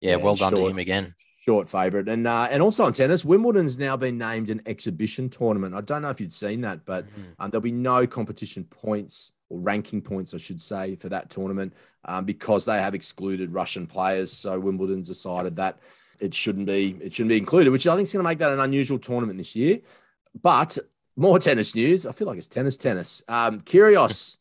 yeah, 0.00 0.11
yeah 0.11 0.17
well 0.17 0.37
done 0.37 0.53
short, 0.53 0.62
to 0.62 0.69
him 0.69 0.79
again. 0.79 1.14
Short 1.45 1.69
favourite, 1.69 2.09
and 2.09 2.26
uh, 2.26 2.49
and 2.50 2.62
also 2.62 2.85
on 2.85 2.93
tennis, 2.93 3.25
Wimbledon's 3.25 3.79
now 3.79 3.97
been 3.97 4.19
named 4.19 4.50
an 4.50 4.62
exhibition 4.67 5.29
tournament. 5.29 5.75
I 5.75 5.81
don't 5.81 6.03
know 6.03 6.11
if 6.11 6.21
you'd 6.21 6.33
seen 6.33 6.62
that, 6.62 6.85
but 6.85 7.07
mm-hmm. 7.07 7.23
um, 7.38 7.50
there'll 7.50 7.62
be 7.62 7.73
no 7.73 8.07
competition 8.07 8.64
points 8.64 9.33
or 9.49 9.61
ranking 9.61 10.03
points, 10.03 10.35
I 10.35 10.38
should 10.38 10.61
say, 10.61 10.97
for 10.97 11.09
that 11.11 11.31
tournament 11.31 11.75
um, 12.05 12.25
because 12.25 12.64
they 12.64 12.81
have 12.81 12.95
excluded 12.95 13.53
Russian 13.53 13.87
players. 13.87 14.33
So 14.33 14.59
Wimbledon's 14.59 15.09
decided 15.09 15.57
that 15.57 15.79
it 16.19 16.35
shouldn't 16.35 16.67
be 16.67 16.97
it 17.00 17.12
shouldn't 17.12 17.31
be 17.31 17.38
included, 17.38 17.71
which 17.71 17.87
I 17.87 17.95
think 17.95 18.07
is 18.07 18.12
going 18.12 18.25
to 18.25 18.29
make 18.29 18.38
that 18.38 18.53
an 18.53 18.61
unusual 18.61 18.99
tournament 18.99 19.38
this 19.38 19.55
year. 19.55 19.81
But 20.41 20.79
more 21.17 21.38
tennis 21.38 21.75
news. 21.75 22.07
I 22.07 22.12
feel 22.12 22.26
like 22.26 22.38
it's 22.38 22.49
tennis, 22.49 22.76
tennis. 22.76 23.23
Um, 23.29 23.61
Kyrgios 23.61 24.37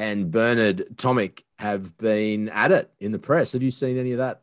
and 0.00 0.30
Bernard 0.30 0.86
Tomic 0.96 1.42
have 1.58 1.96
been 1.98 2.48
at 2.48 2.72
it 2.72 2.90
in 3.00 3.12
the 3.12 3.18
press. 3.18 3.52
Have 3.52 3.62
you 3.62 3.70
seen 3.70 3.98
any 3.98 4.12
of 4.12 4.18
that 4.18 4.40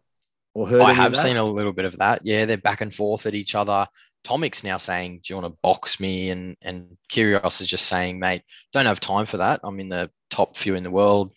or 0.53 0.67
heard? 0.69 0.83
I 0.83 0.93
have 0.93 1.17
seen 1.17 1.35
a 1.35 1.43
little 1.43 1.73
bit 1.73 1.85
of 1.85 1.97
that. 1.97 2.21
Yeah, 2.23 2.45
they're 2.45 2.57
back 2.57 2.81
and 2.81 2.93
forth 2.93 3.25
at 3.25 3.33
each 3.33 3.55
other. 3.55 3.87
Tomic's 4.23 4.63
now 4.63 4.77
saying, 4.77 5.21
"Do 5.23 5.33
you 5.33 5.41
want 5.41 5.51
to 5.51 5.59
box 5.63 5.99
me?" 5.99 6.29
and 6.29 6.55
and 6.61 6.95
Kyrgios 7.11 7.59
is 7.59 7.67
just 7.67 7.87
saying, 7.87 8.19
"Mate, 8.19 8.43
don't 8.71 8.85
have 8.85 8.99
time 8.99 9.25
for 9.25 9.37
that. 9.37 9.61
I'm 9.63 9.79
in 9.79 9.89
the 9.89 10.11
top 10.29 10.55
few 10.55 10.75
in 10.75 10.83
the 10.83 10.91
world. 10.91 11.31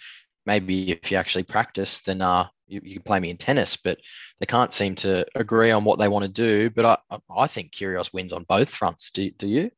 Maybe 0.44 0.92
if 0.92 1.10
you 1.10 1.16
actually 1.16 1.44
practice, 1.44 2.00
then 2.00 2.20
uh, 2.20 2.48
you, 2.66 2.80
you 2.84 2.94
can 2.94 3.02
play 3.02 3.20
me 3.20 3.30
in 3.30 3.38
tennis." 3.38 3.76
But 3.76 3.98
they 4.38 4.46
can't 4.46 4.74
seem 4.74 4.96
to 4.96 5.24
agree 5.34 5.70
on 5.70 5.84
what 5.84 5.98
they 5.98 6.08
want 6.08 6.24
to 6.24 6.28
do. 6.28 6.68
But 6.68 7.00
I 7.10 7.18
I 7.34 7.46
think 7.46 7.72
Kyrgios 7.72 8.12
wins 8.12 8.34
on 8.34 8.44
both 8.44 8.68
fronts. 8.68 9.10
Do 9.12 9.30
do 9.30 9.46
you? 9.46 9.70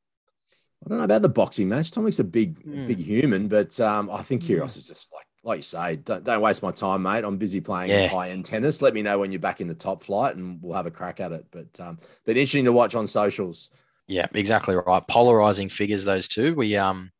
I 0.85 0.89
don't 0.89 0.99
know 0.99 1.05
about 1.05 1.23
the 1.23 1.29
boxing 1.29 1.69
match. 1.69 1.91
Tomic's 1.91 2.19
a 2.19 2.25
big 2.25 2.65
mm. 2.65 2.87
big 2.87 2.99
human, 2.99 3.49
but 3.49 3.79
um, 3.81 4.11
I 4.11 4.23
think 4.23 4.43
hmm. 4.43 4.53
Kyrgios 4.53 4.63
mm. 4.63 4.79
is 4.79 4.89
just 4.89 5.13
like 5.13 5.27
like 5.45 5.59
you 5.59 5.63
say, 5.63 5.97
don't, 5.97 6.23
don't 6.23 6.41
waste 6.41 6.63
my 6.63 6.71
time, 6.71 7.03
mate. 7.03 7.25
I'm 7.25 7.37
busy 7.37 7.61
playing 7.61 7.91
yeah. 7.91 8.07
high 8.07 8.31
end 8.31 8.45
tennis. 8.45 8.81
Let 8.81 8.95
me 8.95 9.03
know 9.03 9.19
when 9.19 9.33
you're 9.33 9.41
back 9.41 9.61
in 9.61 9.67
the 9.67 9.75
top 9.75 10.03
flight, 10.03 10.37
and 10.37 10.63
we'll 10.63 10.77
have 10.77 10.87
a 10.87 10.91
crack 10.91 11.21
at 11.21 11.33
it. 11.33 11.47
But 11.51 11.81
um, 11.81 11.99
but 12.25 12.37
interesting 12.37 12.65
to 12.67 12.73
watch 12.73 12.95
on 12.95 13.07
socials. 13.07 13.71
Yeah, 14.07 14.27
exactly 14.35 14.75
right. 14.75 15.07
Polarizing 15.09 15.69
figures, 15.69 16.05
those 16.05 16.29
two. 16.29 16.55
We 16.55 16.77
um, 16.77 17.11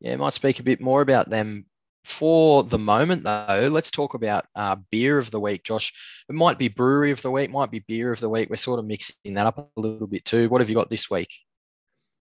yeah, 0.00 0.16
might 0.16 0.34
speak 0.34 0.58
a 0.58 0.62
bit 0.62 0.80
more 0.80 1.00
about 1.00 1.28
them 1.28 1.66
for 2.04 2.62
the 2.62 2.78
moment, 2.78 3.24
though. 3.24 3.68
Let's 3.70 3.90
talk 3.90 4.14
about 4.14 4.46
uh, 4.54 4.76
beer 4.90 5.18
of 5.18 5.30
the 5.30 5.40
week, 5.40 5.64
Josh. 5.64 5.92
It 6.28 6.34
might 6.34 6.58
be 6.58 6.68
brewery 6.68 7.10
of 7.10 7.20
the 7.20 7.30
week, 7.30 7.50
might 7.50 7.70
be 7.70 7.80
beer 7.80 8.12
of 8.12 8.20
the 8.20 8.28
week. 8.28 8.48
We're 8.48 8.56
sort 8.56 8.78
of 8.78 8.86
mixing 8.86 9.34
that 9.34 9.46
up 9.46 9.58
a 9.58 9.80
little 9.80 10.06
bit 10.06 10.24
too. 10.24 10.48
What 10.48 10.60
have 10.60 10.68
you 10.68 10.76
got 10.76 10.90
this 10.90 11.10
week? 11.10 11.30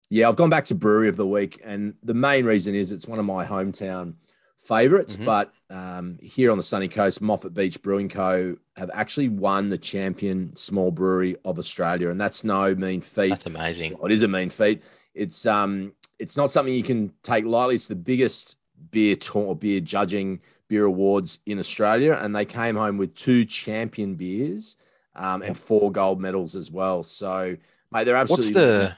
Yeah, 0.09 0.29
I've 0.29 0.35
gone 0.35 0.49
back 0.49 0.65
to 0.65 0.75
brewery 0.75 1.09
of 1.09 1.15
the 1.15 1.25
week, 1.25 1.61
and 1.63 1.95
the 2.03 2.13
main 2.13 2.45
reason 2.45 2.75
is 2.75 2.91
it's 2.91 3.07
one 3.07 3.19
of 3.19 3.25
my 3.25 3.45
hometown 3.45 4.15
favorites, 4.57 5.15
mm-hmm. 5.15 5.25
but 5.25 5.53
um, 5.69 6.17
here 6.21 6.51
on 6.51 6.57
the 6.57 6.63
sunny 6.63 6.87
coast, 6.87 7.21
Moffat 7.21 7.53
Beach 7.53 7.81
Brewing 7.81 8.09
Co. 8.09 8.57
have 8.75 8.91
actually 8.93 9.29
won 9.29 9.69
the 9.69 9.77
champion 9.77 10.55
small 10.55 10.91
brewery 10.91 11.37
of 11.45 11.57
Australia, 11.57 12.09
and 12.09 12.19
that's 12.19 12.43
no 12.43 12.75
mean 12.75 13.01
feat. 13.01 13.29
That's 13.29 13.45
amazing. 13.45 13.93
Well, 13.93 14.05
it 14.05 14.11
is 14.11 14.23
a 14.23 14.27
mean 14.27 14.49
feat. 14.49 14.83
It's 15.13 15.45
um, 15.45 15.93
it's 16.19 16.37
not 16.37 16.51
something 16.51 16.73
you 16.73 16.83
can 16.83 17.11
take 17.23 17.45
lightly. 17.45 17.75
It's 17.75 17.87
the 17.87 17.95
biggest 17.95 18.57
beer 18.91 19.15
tour, 19.15 19.55
beer 19.55 19.79
judging 19.79 20.41
beer 20.67 20.85
awards 20.85 21.39
in 21.45 21.59
Australia, 21.59 22.17
and 22.19 22.35
they 22.35 22.45
came 22.45 22.75
home 22.75 22.97
with 22.97 23.13
two 23.15 23.45
champion 23.45 24.15
beers 24.15 24.77
um, 25.15 25.41
and 25.41 25.57
four 25.57 25.91
gold 25.91 26.19
medals 26.19 26.55
as 26.55 26.71
well. 26.71 27.03
So, 27.03 27.55
mate, 27.91 28.03
they're 28.03 28.15
absolutely. 28.15 28.53
What's 28.53 28.55
the 28.55 28.97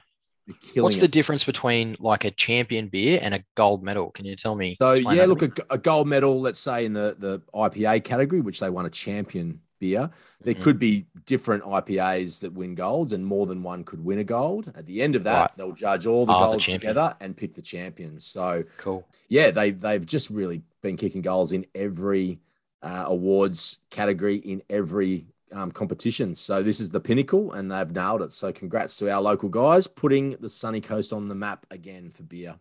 What's 0.75 0.97
the 0.97 1.07
difference 1.07 1.43
between 1.43 1.97
like 1.99 2.23
a 2.23 2.31
champion 2.31 2.87
beer 2.87 3.19
and 3.21 3.33
a 3.33 3.43
gold 3.55 3.83
medal? 3.83 4.11
Can 4.11 4.25
you 4.25 4.35
tell 4.35 4.55
me? 4.55 4.75
So 4.75 4.93
yeah, 4.93 5.25
look, 5.25 5.41
a, 5.41 5.51
a, 5.69 5.77
gold 5.77 6.07
medal, 6.07 6.39
let's 6.39 6.59
say 6.59 6.85
in 6.85 6.93
the 6.93 7.15
the 7.19 7.41
IPA 7.53 8.03
category, 8.03 8.41
which 8.41 8.59
they 8.59 8.69
won 8.69 8.85
a 8.85 8.89
champion 8.89 9.59
beer, 9.79 10.09
there 10.41 10.53
mm-hmm. 10.53 10.63
could 10.63 10.79
be 10.79 11.07
different 11.25 11.63
IPAs 11.63 12.39
that 12.41 12.53
win 12.53 12.75
golds, 12.75 13.13
and 13.13 13.25
more 13.25 13.45
than 13.45 13.61
one 13.61 13.83
could 13.83 14.03
win 14.03 14.19
a 14.19 14.23
gold. 14.23 14.71
At 14.75 14.85
the 14.85 15.01
end 15.01 15.15
of 15.15 15.23
that, 15.25 15.39
right. 15.39 15.51
they'll 15.57 15.73
judge 15.73 16.05
all 16.05 16.25
the 16.25 16.33
oh, 16.33 16.39
golds 16.39 16.65
the 16.65 16.73
together 16.73 17.15
and 17.19 17.35
pick 17.35 17.53
the 17.53 17.61
champions. 17.61 18.25
So 18.25 18.63
cool. 18.77 19.05
Yeah, 19.27 19.51
they 19.51 19.71
they've 19.71 20.05
just 20.05 20.29
really 20.29 20.63
been 20.81 20.97
kicking 20.97 21.21
goals 21.21 21.51
in 21.51 21.65
every 21.75 22.39
uh, 22.81 23.05
awards 23.07 23.79
category 23.89 24.35
in 24.35 24.61
every 24.69 25.25
um, 25.51 25.71
competitions. 25.71 26.39
So 26.39 26.61
this 26.63 26.79
is 26.79 26.89
the 26.89 26.99
pinnacle, 26.99 27.53
and 27.53 27.71
they've 27.71 27.91
nailed 27.91 28.21
it. 28.21 28.33
So 28.33 28.51
congrats 28.51 28.97
to 28.97 29.09
our 29.11 29.21
local 29.21 29.49
guys 29.49 29.87
putting 29.87 30.31
the 30.39 30.49
sunny 30.49 30.81
coast 30.81 31.13
on 31.13 31.27
the 31.27 31.35
map 31.35 31.65
again 31.71 32.09
for 32.09 32.23
beer. 32.23 32.55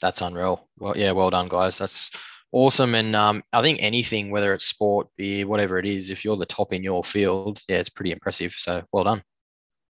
That's 0.00 0.20
unreal. 0.20 0.68
Well, 0.78 0.96
yeah, 0.96 1.12
well 1.12 1.30
done, 1.30 1.48
guys. 1.48 1.78
That's 1.78 2.10
awesome. 2.50 2.94
And 2.94 3.14
um, 3.14 3.42
I 3.52 3.62
think 3.62 3.78
anything, 3.80 4.30
whether 4.30 4.52
it's 4.52 4.66
sport, 4.66 5.08
beer, 5.16 5.46
whatever 5.46 5.78
it 5.78 5.86
is, 5.86 6.10
if 6.10 6.24
you're 6.24 6.36
the 6.36 6.46
top 6.46 6.72
in 6.72 6.82
your 6.82 7.04
field, 7.04 7.60
yeah, 7.68 7.76
it's 7.76 7.88
pretty 7.88 8.12
impressive. 8.12 8.52
So 8.56 8.82
well 8.92 9.04
done. 9.04 9.22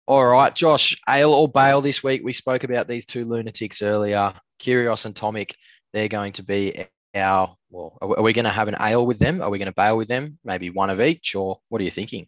All 0.06 0.26
right, 0.26 0.54
Josh, 0.54 0.96
ale 1.08 1.32
or 1.32 1.48
bail 1.48 1.80
this 1.80 2.02
week. 2.02 2.22
We 2.24 2.32
spoke 2.32 2.64
about 2.64 2.88
these 2.88 3.06
two 3.06 3.24
lunatics 3.24 3.82
earlier, 3.82 4.34
Kyrgios 4.60 5.06
and 5.06 5.14
Tomic. 5.14 5.52
They're 5.92 6.08
going 6.08 6.32
to 6.34 6.42
be 6.42 6.86
our 7.14 7.56
well 7.70 7.98
are 8.00 8.22
we 8.22 8.32
going 8.32 8.44
to 8.44 8.50
have 8.50 8.68
an 8.68 8.76
ale 8.80 9.06
with 9.06 9.18
them? 9.18 9.42
Are 9.42 9.50
we 9.50 9.58
going 9.58 9.66
to 9.66 9.72
bail 9.72 9.96
with 9.96 10.08
them? 10.08 10.38
Maybe 10.44 10.70
one 10.70 10.90
of 10.90 11.00
each 11.00 11.34
or 11.34 11.60
what 11.68 11.80
are 11.80 11.84
you 11.84 11.90
thinking? 11.90 12.26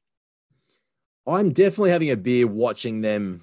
I'm 1.26 1.52
definitely 1.52 1.90
having 1.90 2.10
a 2.10 2.16
beer 2.16 2.46
watching 2.46 3.00
them 3.00 3.42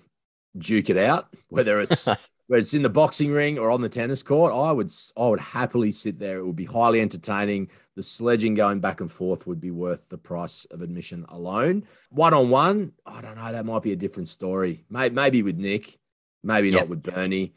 duke 0.57 0.89
it 0.89 0.98
out 0.98 1.33
whether 1.48 1.79
it's 1.79 2.05
whether 2.48 2.60
it's 2.60 2.74
in 2.74 2.81
the 2.81 2.89
boxing 2.89 3.31
ring 3.31 3.57
or 3.57 3.71
on 3.71 3.81
the 3.81 3.89
tennis 3.89 4.21
court. 4.21 4.53
I 4.53 4.71
would 4.71 4.91
i 5.17 5.27
would 5.27 5.39
happily 5.39 5.91
sit 5.91 6.19
there. 6.19 6.39
It 6.39 6.45
would 6.45 6.55
be 6.55 6.65
highly 6.65 7.01
entertaining. 7.01 7.69
The 7.95 8.03
sledging 8.03 8.55
going 8.55 8.79
back 8.79 9.01
and 9.01 9.12
forth 9.12 9.48
would 9.48 9.62
be 9.62 9.71
worth 9.71 10.01
the 10.10 10.17
price 10.17 10.65
of 10.65 10.81
admission 10.81 11.25
alone. 11.29 11.86
One 12.10 12.33
on 12.33 12.50
one 12.50 12.93
i 13.05 13.21
don't 13.21 13.36
know 13.36 13.51
that 13.51 13.65
might 13.65 13.83
be 13.83 13.93
a 13.93 13.98
different 13.98 14.27
story. 14.27 14.86
Maybe 14.89 15.43
with 15.43 15.57
nick 15.57 15.98
maybe 16.43 16.69
yep. 16.69 16.81
not 16.81 16.89
with 16.89 17.03
bernie. 17.03 17.53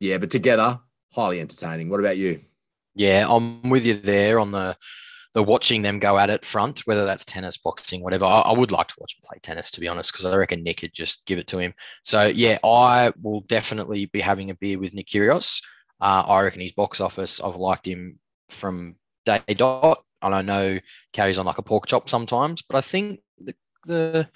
Yeah 0.00 0.18
but 0.18 0.30
together 0.30 0.80
highly 1.12 1.40
entertaining. 1.40 1.88
What 1.90 2.00
about 2.00 2.16
you 2.16 2.40
yeah, 2.94 3.26
I'm 3.28 3.68
with 3.70 3.86
you 3.86 3.94
there 3.94 4.38
on 4.38 4.50
the 4.50 4.76
the 5.34 5.42
watching 5.42 5.80
them 5.80 5.98
go 5.98 6.18
at 6.18 6.28
it 6.28 6.44
front, 6.44 6.80
whether 6.80 7.06
that's 7.06 7.24
tennis, 7.24 7.56
boxing, 7.56 8.02
whatever. 8.02 8.26
I, 8.26 8.40
I 8.40 8.52
would 8.52 8.70
like 8.70 8.88
to 8.88 8.94
watch 8.98 9.14
him 9.14 9.22
play 9.26 9.38
tennis, 9.42 9.70
to 9.70 9.80
be 9.80 9.88
honest, 9.88 10.12
because 10.12 10.26
I 10.26 10.36
reckon 10.36 10.62
Nick 10.62 10.78
could 10.78 10.92
just 10.92 11.24
give 11.24 11.38
it 11.38 11.46
to 11.48 11.58
him. 11.58 11.72
So 12.02 12.26
yeah, 12.26 12.58
I 12.62 13.12
will 13.22 13.40
definitely 13.42 14.06
be 14.06 14.20
having 14.20 14.50
a 14.50 14.54
beer 14.54 14.78
with 14.78 14.92
Nick 14.92 15.08
Kyrgios. 15.08 15.62
Uh, 16.00 16.24
I 16.26 16.42
reckon 16.42 16.60
his 16.60 16.72
box 16.72 17.00
office. 17.00 17.40
I've 17.40 17.56
liked 17.56 17.86
him 17.86 18.18
from 18.50 18.96
day 19.24 19.40
dot, 19.54 20.04
and 20.20 20.34
I 20.34 20.42
know 20.42 20.78
carries 21.12 21.38
on 21.38 21.46
like 21.46 21.58
a 21.58 21.62
pork 21.62 21.86
chop 21.86 22.10
sometimes, 22.10 22.62
but 22.62 22.76
I 22.76 22.80
think 22.82 23.20
the 23.38 23.54
the 23.86 24.28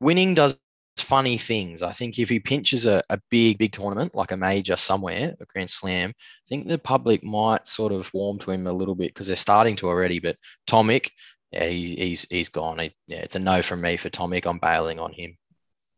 winning 0.00 0.34
does 0.34 0.56
funny 1.02 1.38
things. 1.38 1.82
I 1.82 1.92
think 1.92 2.18
if 2.18 2.28
he 2.28 2.40
pinches 2.40 2.86
a, 2.86 3.02
a 3.10 3.20
big, 3.30 3.58
big 3.58 3.72
tournament 3.72 4.14
like 4.14 4.32
a 4.32 4.36
major 4.36 4.76
somewhere, 4.76 5.34
a 5.40 5.44
Grand 5.46 5.70
Slam, 5.70 6.10
I 6.10 6.48
think 6.48 6.66
the 6.66 6.78
public 6.78 7.22
might 7.22 7.68
sort 7.68 7.92
of 7.92 8.12
warm 8.14 8.38
to 8.40 8.50
him 8.50 8.66
a 8.66 8.72
little 8.72 8.94
bit 8.94 9.12
because 9.12 9.26
they're 9.26 9.36
starting 9.36 9.76
to 9.76 9.88
already. 9.88 10.20
But 10.20 10.36
Tomic, 10.68 11.10
yeah, 11.52 11.66
he, 11.66 11.96
he's 11.96 12.26
he's 12.30 12.48
gone. 12.48 12.78
He, 12.78 12.94
yeah, 13.06 13.18
it's 13.18 13.36
a 13.36 13.38
no 13.38 13.62
from 13.62 13.80
me 13.80 13.96
for 13.96 14.10
Tomic. 14.10 14.46
I'm 14.46 14.58
bailing 14.58 14.98
on 14.98 15.12
him. 15.12 15.36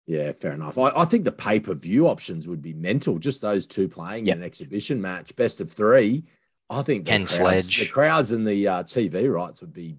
Yeah, 0.06 0.32
fair 0.32 0.52
enough. 0.52 0.78
I, 0.78 0.90
I 0.96 1.04
think 1.04 1.24
the 1.24 1.32
pay 1.32 1.60
per 1.60 1.74
view 1.74 2.08
options 2.08 2.48
would 2.48 2.62
be 2.62 2.72
mental. 2.72 3.18
Just 3.18 3.42
those 3.42 3.66
two 3.66 3.88
playing 3.88 4.26
yep. 4.26 4.36
in 4.36 4.42
an 4.42 4.46
exhibition 4.46 5.00
match, 5.00 5.36
best 5.36 5.60
of 5.60 5.70
three. 5.70 6.24
I 6.70 6.82
think 6.82 7.06
the, 7.06 7.12
crowds, 7.12 7.34
Sledge. 7.34 7.78
the 7.78 7.86
crowds 7.86 8.32
and 8.32 8.46
the 8.46 8.68
uh, 8.68 8.82
TV 8.82 9.32
rights 9.32 9.60
would 9.60 9.72
be 9.72 9.98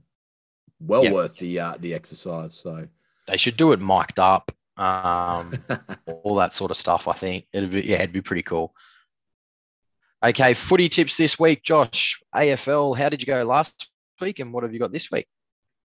well 0.80 1.04
yep. 1.04 1.14
worth 1.14 1.38
the 1.38 1.60
uh, 1.60 1.76
the 1.80 1.94
exercise. 1.94 2.56
So 2.56 2.88
they 3.28 3.38
should 3.38 3.58
do 3.58 3.72
it 3.72 3.80
mic'd 3.80 4.20
up 4.20 4.52
um, 4.80 5.54
all 6.06 6.36
that 6.36 6.54
sort 6.54 6.72
of 6.72 6.78
stuff. 6.78 7.08
I 7.08 7.14
think 7.14 7.46
it'd 7.54 7.72
be 7.72 7.82
yeah, 7.82 7.98
it'd 7.98 8.14
be 8.14 8.22
pretty 8.22 8.44
cool. 8.44 8.74
Okay, 10.24 10.54
footy 10.54 10.90
tips 10.90 11.16
this 11.18 11.40
week, 11.40 11.64
Josh. 11.64 12.22
AFL, 12.36 12.98
how 12.98 13.10
did 13.10 13.22
you 13.22 13.28
go 13.28 13.44
last 13.44 13.90
week, 14.20 14.40
and 14.40 14.52
what 14.52 14.64
have 14.64 14.74
you 14.74 14.80
got 14.80 14.92
this 14.92 15.12
week? 15.12 15.28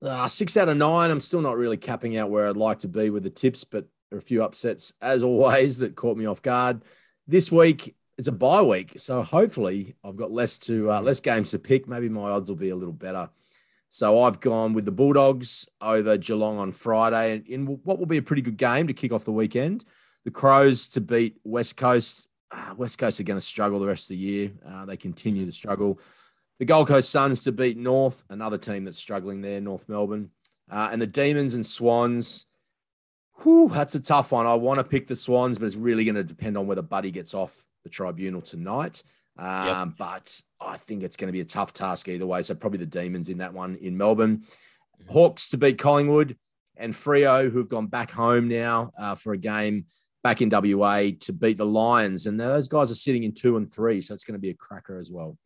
Uh, 0.02 0.26
six 0.28 0.56
out 0.56 0.68
of 0.68 0.76
nine. 0.76 1.10
I'm 1.10 1.20
still 1.20 1.40
not 1.40 1.56
really 1.56 1.76
capping 1.76 2.16
out 2.16 2.30
where 2.30 2.48
I'd 2.48 2.56
like 2.56 2.80
to 2.80 2.88
be 2.88 3.10
with 3.10 3.22
the 3.22 3.30
tips, 3.30 3.64
but 3.64 3.86
there 4.10 4.16
are 4.16 4.20
a 4.20 4.22
few 4.22 4.42
upsets 4.42 4.92
as 5.00 5.22
always 5.24 5.78
that 5.78 5.96
caught 5.96 6.16
me 6.16 6.26
off 6.26 6.42
guard. 6.42 6.82
This 7.26 7.50
week 7.52 7.94
it's 8.18 8.28
a 8.28 8.32
bye 8.32 8.62
week, 8.62 8.94
so 8.98 9.22
hopefully 9.22 9.94
I've 10.04 10.16
got 10.16 10.30
less 10.30 10.58
to 10.58 10.90
uh, 10.92 11.00
less 11.00 11.20
games 11.20 11.50
to 11.52 11.58
pick. 11.58 11.88
Maybe 11.88 12.08
my 12.08 12.30
odds 12.30 12.48
will 12.48 12.56
be 12.56 12.70
a 12.70 12.76
little 12.76 12.92
better. 12.92 13.30
So 13.92 14.22
I've 14.22 14.38
gone 14.38 14.72
with 14.72 14.84
the 14.84 14.92
Bulldogs 14.92 15.68
over 15.80 16.16
Geelong 16.16 16.58
on 16.58 16.72
Friday 16.72 17.42
in 17.48 17.66
what 17.66 17.98
will 17.98 18.06
be 18.06 18.18
a 18.18 18.22
pretty 18.22 18.40
good 18.40 18.56
game 18.56 18.86
to 18.86 18.92
kick 18.92 19.10
off 19.10 19.24
the 19.24 19.32
weekend. 19.32 19.84
The 20.24 20.30
Crows 20.30 20.86
to 20.90 21.00
beat 21.00 21.40
West 21.42 21.76
Coast. 21.76 22.28
Uh, 22.52 22.72
West 22.76 22.98
Coast 22.98 23.18
are 23.18 23.24
going 23.24 23.40
to 23.40 23.44
struggle 23.44 23.80
the 23.80 23.88
rest 23.88 24.04
of 24.04 24.10
the 24.10 24.22
year. 24.22 24.52
Uh, 24.64 24.84
they 24.84 24.96
continue 24.96 25.44
to 25.44 25.50
struggle. 25.50 25.98
The 26.60 26.66
Gold 26.66 26.86
Coast 26.86 27.10
Suns 27.10 27.42
to 27.42 27.52
beat 27.52 27.76
North, 27.76 28.22
another 28.30 28.58
team 28.58 28.84
that's 28.84 29.00
struggling 29.00 29.40
there, 29.40 29.60
North 29.60 29.88
Melbourne. 29.88 30.30
Uh, 30.70 30.90
and 30.92 31.02
the 31.02 31.06
Demons 31.08 31.54
and 31.54 31.66
Swans. 31.66 32.46
Whew, 33.42 33.70
that's 33.74 33.96
a 33.96 34.00
tough 34.00 34.30
one. 34.30 34.46
I 34.46 34.54
want 34.54 34.78
to 34.78 34.84
pick 34.84 35.08
the 35.08 35.16
Swans, 35.16 35.58
but 35.58 35.64
it's 35.64 35.74
really 35.74 36.04
going 36.04 36.14
to 36.14 36.22
depend 36.22 36.56
on 36.56 36.68
whether 36.68 36.82
Buddy 36.82 37.10
gets 37.10 37.34
off 37.34 37.66
the 37.82 37.90
tribunal 37.90 38.40
tonight. 38.40 39.02
Um, 39.40 39.66
yep. 39.66 39.88
But 39.98 40.40
I 40.60 40.76
think 40.76 41.02
it's 41.02 41.16
going 41.16 41.28
to 41.28 41.32
be 41.32 41.40
a 41.40 41.46
tough 41.46 41.72
task 41.72 42.08
either 42.08 42.26
way. 42.26 42.42
So 42.42 42.54
probably 42.54 42.78
the 42.78 42.86
Demons 42.86 43.28
in 43.28 43.38
that 43.38 43.54
one 43.54 43.76
in 43.76 43.96
Melbourne. 43.96 44.38
Mm-hmm. 44.38 45.12
Hawks 45.12 45.48
to 45.50 45.56
beat 45.56 45.78
Collingwood 45.78 46.36
and 46.76 46.92
Freo, 46.92 47.50
who've 47.50 47.68
gone 47.68 47.86
back 47.86 48.10
home 48.10 48.48
now 48.48 48.92
uh, 48.98 49.14
for 49.14 49.32
a 49.32 49.38
game 49.38 49.86
back 50.22 50.42
in 50.42 50.50
WA 50.50 51.10
to 51.20 51.32
beat 51.32 51.56
the 51.56 51.64
Lions. 51.64 52.26
And 52.26 52.38
those 52.38 52.68
guys 52.68 52.90
are 52.90 52.96
sitting 52.96 53.24
in 53.24 53.32
two 53.32 53.56
and 53.56 53.72
three. 53.72 54.02
So 54.02 54.12
it's 54.12 54.24
going 54.24 54.34
to 54.34 54.40
be 54.40 54.50
a 54.50 54.54
cracker 54.54 54.98
as 54.98 55.10
well. 55.10 55.38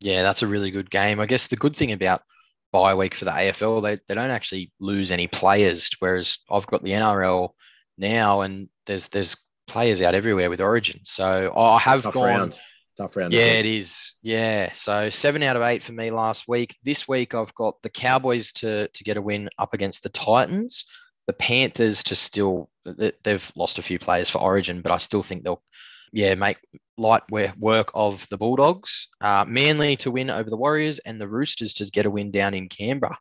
Yeah, 0.00 0.22
that's 0.22 0.42
a 0.42 0.46
really 0.46 0.70
good 0.70 0.90
game. 0.90 1.20
I 1.20 1.26
guess 1.26 1.46
the 1.46 1.56
good 1.56 1.76
thing 1.76 1.92
about 1.92 2.22
bye 2.72 2.94
week 2.94 3.14
for 3.14 3.26
the 3.26 3.30
AFL, 3.30 3.82
they, 3.82 3.98
they 4.08 4.14
don't 4.14 4.30
actually 4.30 4.72
lose 4.80 5.10
any 5.10 5.26
players, 5.26 5.90
whereas 5.98 6.38
I've 6.50 6.66
got 6.66 6.82
the 6.82 6.92
NRL 6.92 7.50
now 7.98 8.40
and 8.40 8.68
there's 8.86 9.08
there's 9.08 9.36
players 9.68 10.00
out 10.00 10.14
everywhere 10.14 10.50
with 10.50 10.60
Origin. 10.60 11.00
So 11.04 11.52
I 11.54 11.78
have 11.78 12.02
Tough 12.02 12.14
gone. 12.14 12.24
Round 12.24 12.60
tough 13.00 13.16
round. 13.16 13.32
Yeah, 13.32 13.58
it 13.58 13.66
is. 13.66 14.14
Yeah. 14.22 14.72
So 14.74 15.10
seven 15.10 15.42
out 15.42 15.56
of 15.56 15.62
eight 15.62 15.82
for 15.82 15.92
me 15.92 16.10
last 16.10 16.46
week. 16.48 16.76
This 16.84 17.08
week 17.08 17.34
I've 17.34 17.54
got 17.54 17.80
the 17.82 17.90
Cowboys 17.90 18.52
to 18.54 18.88
to 18.88 19.04
get 19.04 19.16
a 19.16 19.22
win 19.22 19.48
up 19.58 19.74
against 19.74 20.02
the 20.02 20.08
Titans. 20.10 20.84
The 21.26 21.32
Panthers 21.34 22.02
to 22.04 22.14
still 22.14 22.70
they've 23.24 23.52
lost 23.56 23.78
a 23.78 23.82
few 23.82 23.98
players 23.98 24.28
for 24.28 24.38
Origin, 24.38 24.82
but 24.82 24.92
I 24.92 24.98
still 24.98 25.22
think 25.22 25.44
they'll 25.44 25.62
yeah 26.12 26.34
make 26.34 26.58
light 26.98 27.22
work 27.30 27.90
of 27.94 28.26
the 28.30 28.36
Bulldogs. 28.36 29.08
Uh, 29.20 29.44
Manly 29.46 29.96
to 29.96 30.10
win 30.10 30.28
over 30.28 30.50
the 30.50 30.56
Warriors 30.56 30.98
and 31.00 31.20
the 31.20 31.28
Roosters 31.28 31.72
to 31.74 31.86
get 31.86 32.06
a 32.06 32.10
win 32.10 32.30
down 32.30 32.54
in 32.54 32.68
Canberra. 32.68 33.18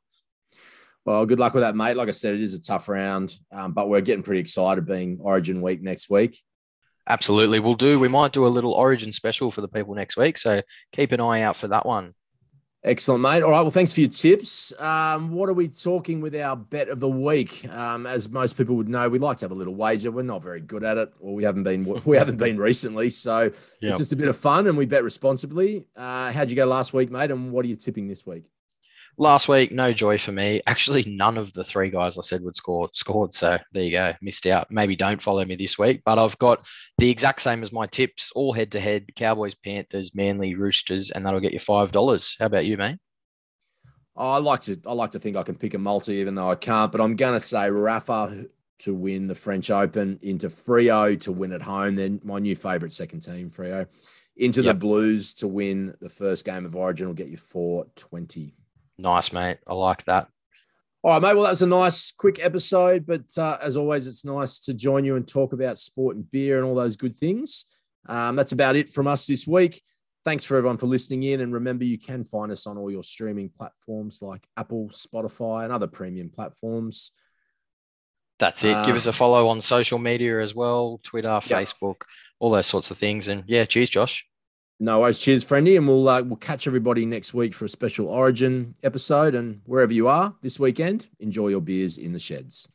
Well, 1.05 1.25
good 1.25 1.39
luck 1.39 1.53
with 1.53 1.61
that, 1.61 1.75
mate. 1.75 1.95
Like 1.95 2.09
I 2.09 2.11
said, 2.11 2.35
it 2.35 2.41
is 2.41 2.53
a 2.53 2.61
tough 2.61 2.89
round, 2.89 3.33
um, 3.51 3.71
but 3.73 3.87
we're 3.87 4.01
getting 4.01 4.23
pretty 4.23 4.41
excited 4.41 4.85
being 4.85 5.17
Origin 5.21 5.61
week 5.61 5.81
next 5.81 6.09
week. 6.09 6.37
Absolutely, 7.09 7.59
we'll 7.59 7.75
do. 7.75 7.99
We 7.99 8.07
might 8.07 8.33
do 8.33 8.45
a 8.45 8.47
little 8.47 8.73
Origin 8.73 9.11
special 9.11 9.51
for 9.51 9.61
the 9.61 9.67
people 9.67 9.95
next 9.95 10.15
week, 10.15 10.37
so 10.37 10.61
keep 10.91 11.11
an 11.11 11.19
eye 11.19 11.41
out 11.41 11.55
for 11.55 11.67
that 11.67 11.85
one. 11.85 12.13
Excellent, 12.81 13.21
mate. 13.21 13.43
All 13.43 13.51
right. 13.51 13.61
Well, 13.61 13.71
thanks 13.71 13.91
for 13.91 13.99
your 13.99 14.09
tips. 14.09 14.71
Um, 14.79 15.33
what 15.33 15.49
are 15.49 15.53
we 15.53 15.67
talking 15.67 16.21
with 16.21 16.33
our 16.33 16.55
bet 16.55 16.87
of 16.87 17.01
the 17.01 17.09
week? 17.09 17.67
Um, 17.67 18.07
as 18.07 18.29
most 18.29 18.55
people 18.55 18.75
would 18.77 18.87
know, 18.87 19.09
we 19.09 19.19
like 19.19 19.37
to 19.39 19.45
have 19.45 19.51
a 19.51 19.55
little 19.55 19.75
wager. 19.75 20.11
We're 20.11 20.21
not 20.21 20.41
very 20.41 20.61
good 20.61 20.85
at 20.85 20.97
it, 20.97 21.11
or 21.19 21.35
we 21.35 21.43
haven't 21.43 21.63
been. 21.63 22.01
We 22.05 22.15
haven't 22.15 22.37
been 22.37 22.57
recently, 22.57 23.09
so 23.09 23.41
yep. 23.41 23.53
it's 23.81 23.97
just 23.97 24.13
a 24.13 24.15
bit 24.15 24.29
of 24.29 24.37
fun, 24.37 24.67
and 24.67 24.77
we 24.77 24.85
bet 24.85 25.03
responsibly. 25.03 25.87
Uh, 25.93 26.31
how'd 26.31 26.49
you 26.49 26.55
go 26.55 26.65
last 26.65 26.93
week, 26.93 27.11
mate? 27.11 27.31
And 27.31 27.51
what 27.51 27.65
are 27.65 27.67
you 27.67 27.75
tipping 27.75 28.07
this 28.07 28.25
week? 28.25 28.45
Last 29.21 29.49
week, 29.49 29.73
no 29.73 29.91
joy 29.91 30.17
for 30.17 30.31
me. 30.31 30.61
Actually, 30.65 31.03
none 31.03 31.37
of 31.37 31.51
the 31.51 31.65
three 31.65 31.89
guys 31.89 32.17
I 32.17 32.21
said 32.21 32.41
would 32.41 32.55
score 32.55 32.89
scored. 32.93 33.33
So 33.33 33.57
there 33.73 33.83
you 33.83 33.91
go, 33.91 34.13
missed 34.21 34.45
out. 34.45 34.71
Maybe 34.71 34.95
don't 34.95 35.21
follow 35.21 35.43
me 35.43 35.57
this 35.57 35.77
week, 35.77 36.03
but 36.05 36.17
I've 36.17 36.37
got 36.37 36.65
the 36.99 37.09
exact 37.09 37.41
same 37.41 37.61
as 37.61 37.73
my 37.73 37.85
tips, 37.85 38.31
all 38.33 38.53
head 38.53 38.71
to 38.71 38.79
head: 38.79 39.13
Cowboys, 39.17 39.55
Panthers, 39.55 40.15
Manly, 40.15 40.55
Roosters, 40.55 41.11
and 41.11 41.25
that'll 41.25 41.41
get 41.41 41.51
you 41.51 41.59
five 41.59 41.91
dollars. 41.91 42.37
How 42.39 42.45
about 42.45 42.65
you, 42.65 42.77
mate? 42.77 42.97
Oh, 44.15 44.31
I 44.31 44.37
like 44.37 44.61
to 44.61 44.79
I 44.85 44.93
like 44.93 45.11
to 45.11 45.19
think 45.19 45.35
I 45.35 45.43
can 45.43 45.55
pick 45.55 45.73
a 45.73 45.77
multi, 45.77 46.13
even 46.13 46.35
though 46.35 46.49
I 46.49 46.55
can't. 46.55 46.89
But 46.89 47.01
I'm 47.01 47.17
going 47.17 47.33
to 47.33 47.41
say 47.41 47.69
Rafa 47.69 48.45
to 48.79 48.93
win 48.93 49.27
the 49.27 49.35
French 49.35 49.69
Open, 49.69 50.17
into 50.21 50.47
Freo 50.47 51.19
to 51.19 51.33
win 51.33 51.51
at 51.51 51.61
home. 51.61 51.95
Then 51.95 52.21
my 52.23 52.39
new 52.39 52.55
favourite 52.55 52.93
second 52.93 53.19
team, 53.19 53.49
Freo, 53.49 53.85
into 54.37 54.61
yep. 54.61 54.75
the 54.75 54.79
Blues 54.79 55.33
to 55.33 55.47
win 55.49 55.93
the 55.99 56.07
first 56.07 56.45
game 56.45 56.65
of 56.65 56.73
Origin 56.73 57.07
will 57.07 57.13
get 57.13 57.27
you 57.27 57.35
four 57.35 57.85
twenty. 57.97 58.55
Nice, 58.99 59.31
mate. 59.31 59.59
I 59.65 59.73
like 59.73 60.03
that. 60.05 60.27
All 61.01 61.13
right, 61.13 61.21
mate. 61.21 61.33
Well, 61.33 61.45
that 61.45 61.51
was 61.51 61.61
a 61.61 61.67
nice, 61.67 62.11
quick 62.11 62.43
episode. 62.43 63.05
But 63.05 63.25
uh, 63.37 63.57
as 63.61 63.77
always, 63.77 64.05
it's 64.05 64.25
nice 64.25 64.59
to 64.65 64.73
join 64.73 65.05
you 65.05 65.15
and 65.15 65.25
talk 65.25 65.53
about 65.53 65.79
sport 65.79 66.17
and 66.17 66.29
beer 66.29 66.57
and 66.57 66.67
all 66.67 66.75
those 66.75 66.97
good 66.97 67.15
things. 67.15 67.65
Um, 68.07 68.35
that's 68.35 68.51
about 68.51 68.75
it 68.75 68.89
from 68.89 69.07
us 69.07 69.25
this 69.25 69.47
week. 69.47 69.81
Thanks 70.25 70.43
for 70.43 70.57
everyone 70.57 70.77
for 70.77 70.87
listening 70.87 71.23
in. 71.23 71.39
And 71.39 71.53
remember, 71.53 71.85
you 71.85 71.97
can 71.97 72.25
find 72.25 72.51
us 72.51 72.67
on 72.67 72.77
all 72.77 72.91
your 72.91 73.03
streaming 73.03 73.49
platforms 73.49 74.19
like 74.21 74.45
Apple, 74.57 74.89
Spotify, 74.89 75.63
and 75.63 75.71
other 75.71 75.87
premium 75.87 76.29
platforms. 76.29 77.13
That's 78.37 78.65
it. 78.65 78.75
Uh, 78.75 78.85
Give 78.85 78.97
us 78.97 79.07
a 79.07 79.13
follow 79.13 79.47
on 79.47 79.61
social 79.61 79.97
media 79.97 80.41
as 80.41 80.53
well 80.53 80.99
Twitter, 81.03 81.29
Facebook, 81.29 82.01
all 82.39 82.51
those 82.51 82.67
sorts 82.67 82.91
of 82.91 82.97
things. 82.97 83.29
And 83.29 83.45
yeah, 83.47 83.63
cheers, 83.63 83.89
Josh. 83.89 84.25
No 84.81 85.01
worries. 85.01 85.19
Cheers, 85.19 85.43
friendy. 85.43 85.75
And 85.75 85.87
we'll, 85.87 86.07
uh, 86.07 86.21
we'll 86.21 86.37
catch 86.37 86.65
everybody 86.65 87.05
next 87.05 87.33
week 87.33 87.53
for 87.53 87.65
a 87.65 87.69
special 87.69 88.07
Origin 88.07 88.75
episode. 88.81 89.35
And 89.35 89.61
wherever 89.65 89.91
you 89.91 90.07
are 90.07 90.35
this 90.41 90.59
weekend, 90.59 91.09
enjoy 91.19 91.49
your 91.49 91.61
beers 91.61 91.97
in 91.97 92.13
the 92.13 92.19
sheds. 92.19 92.69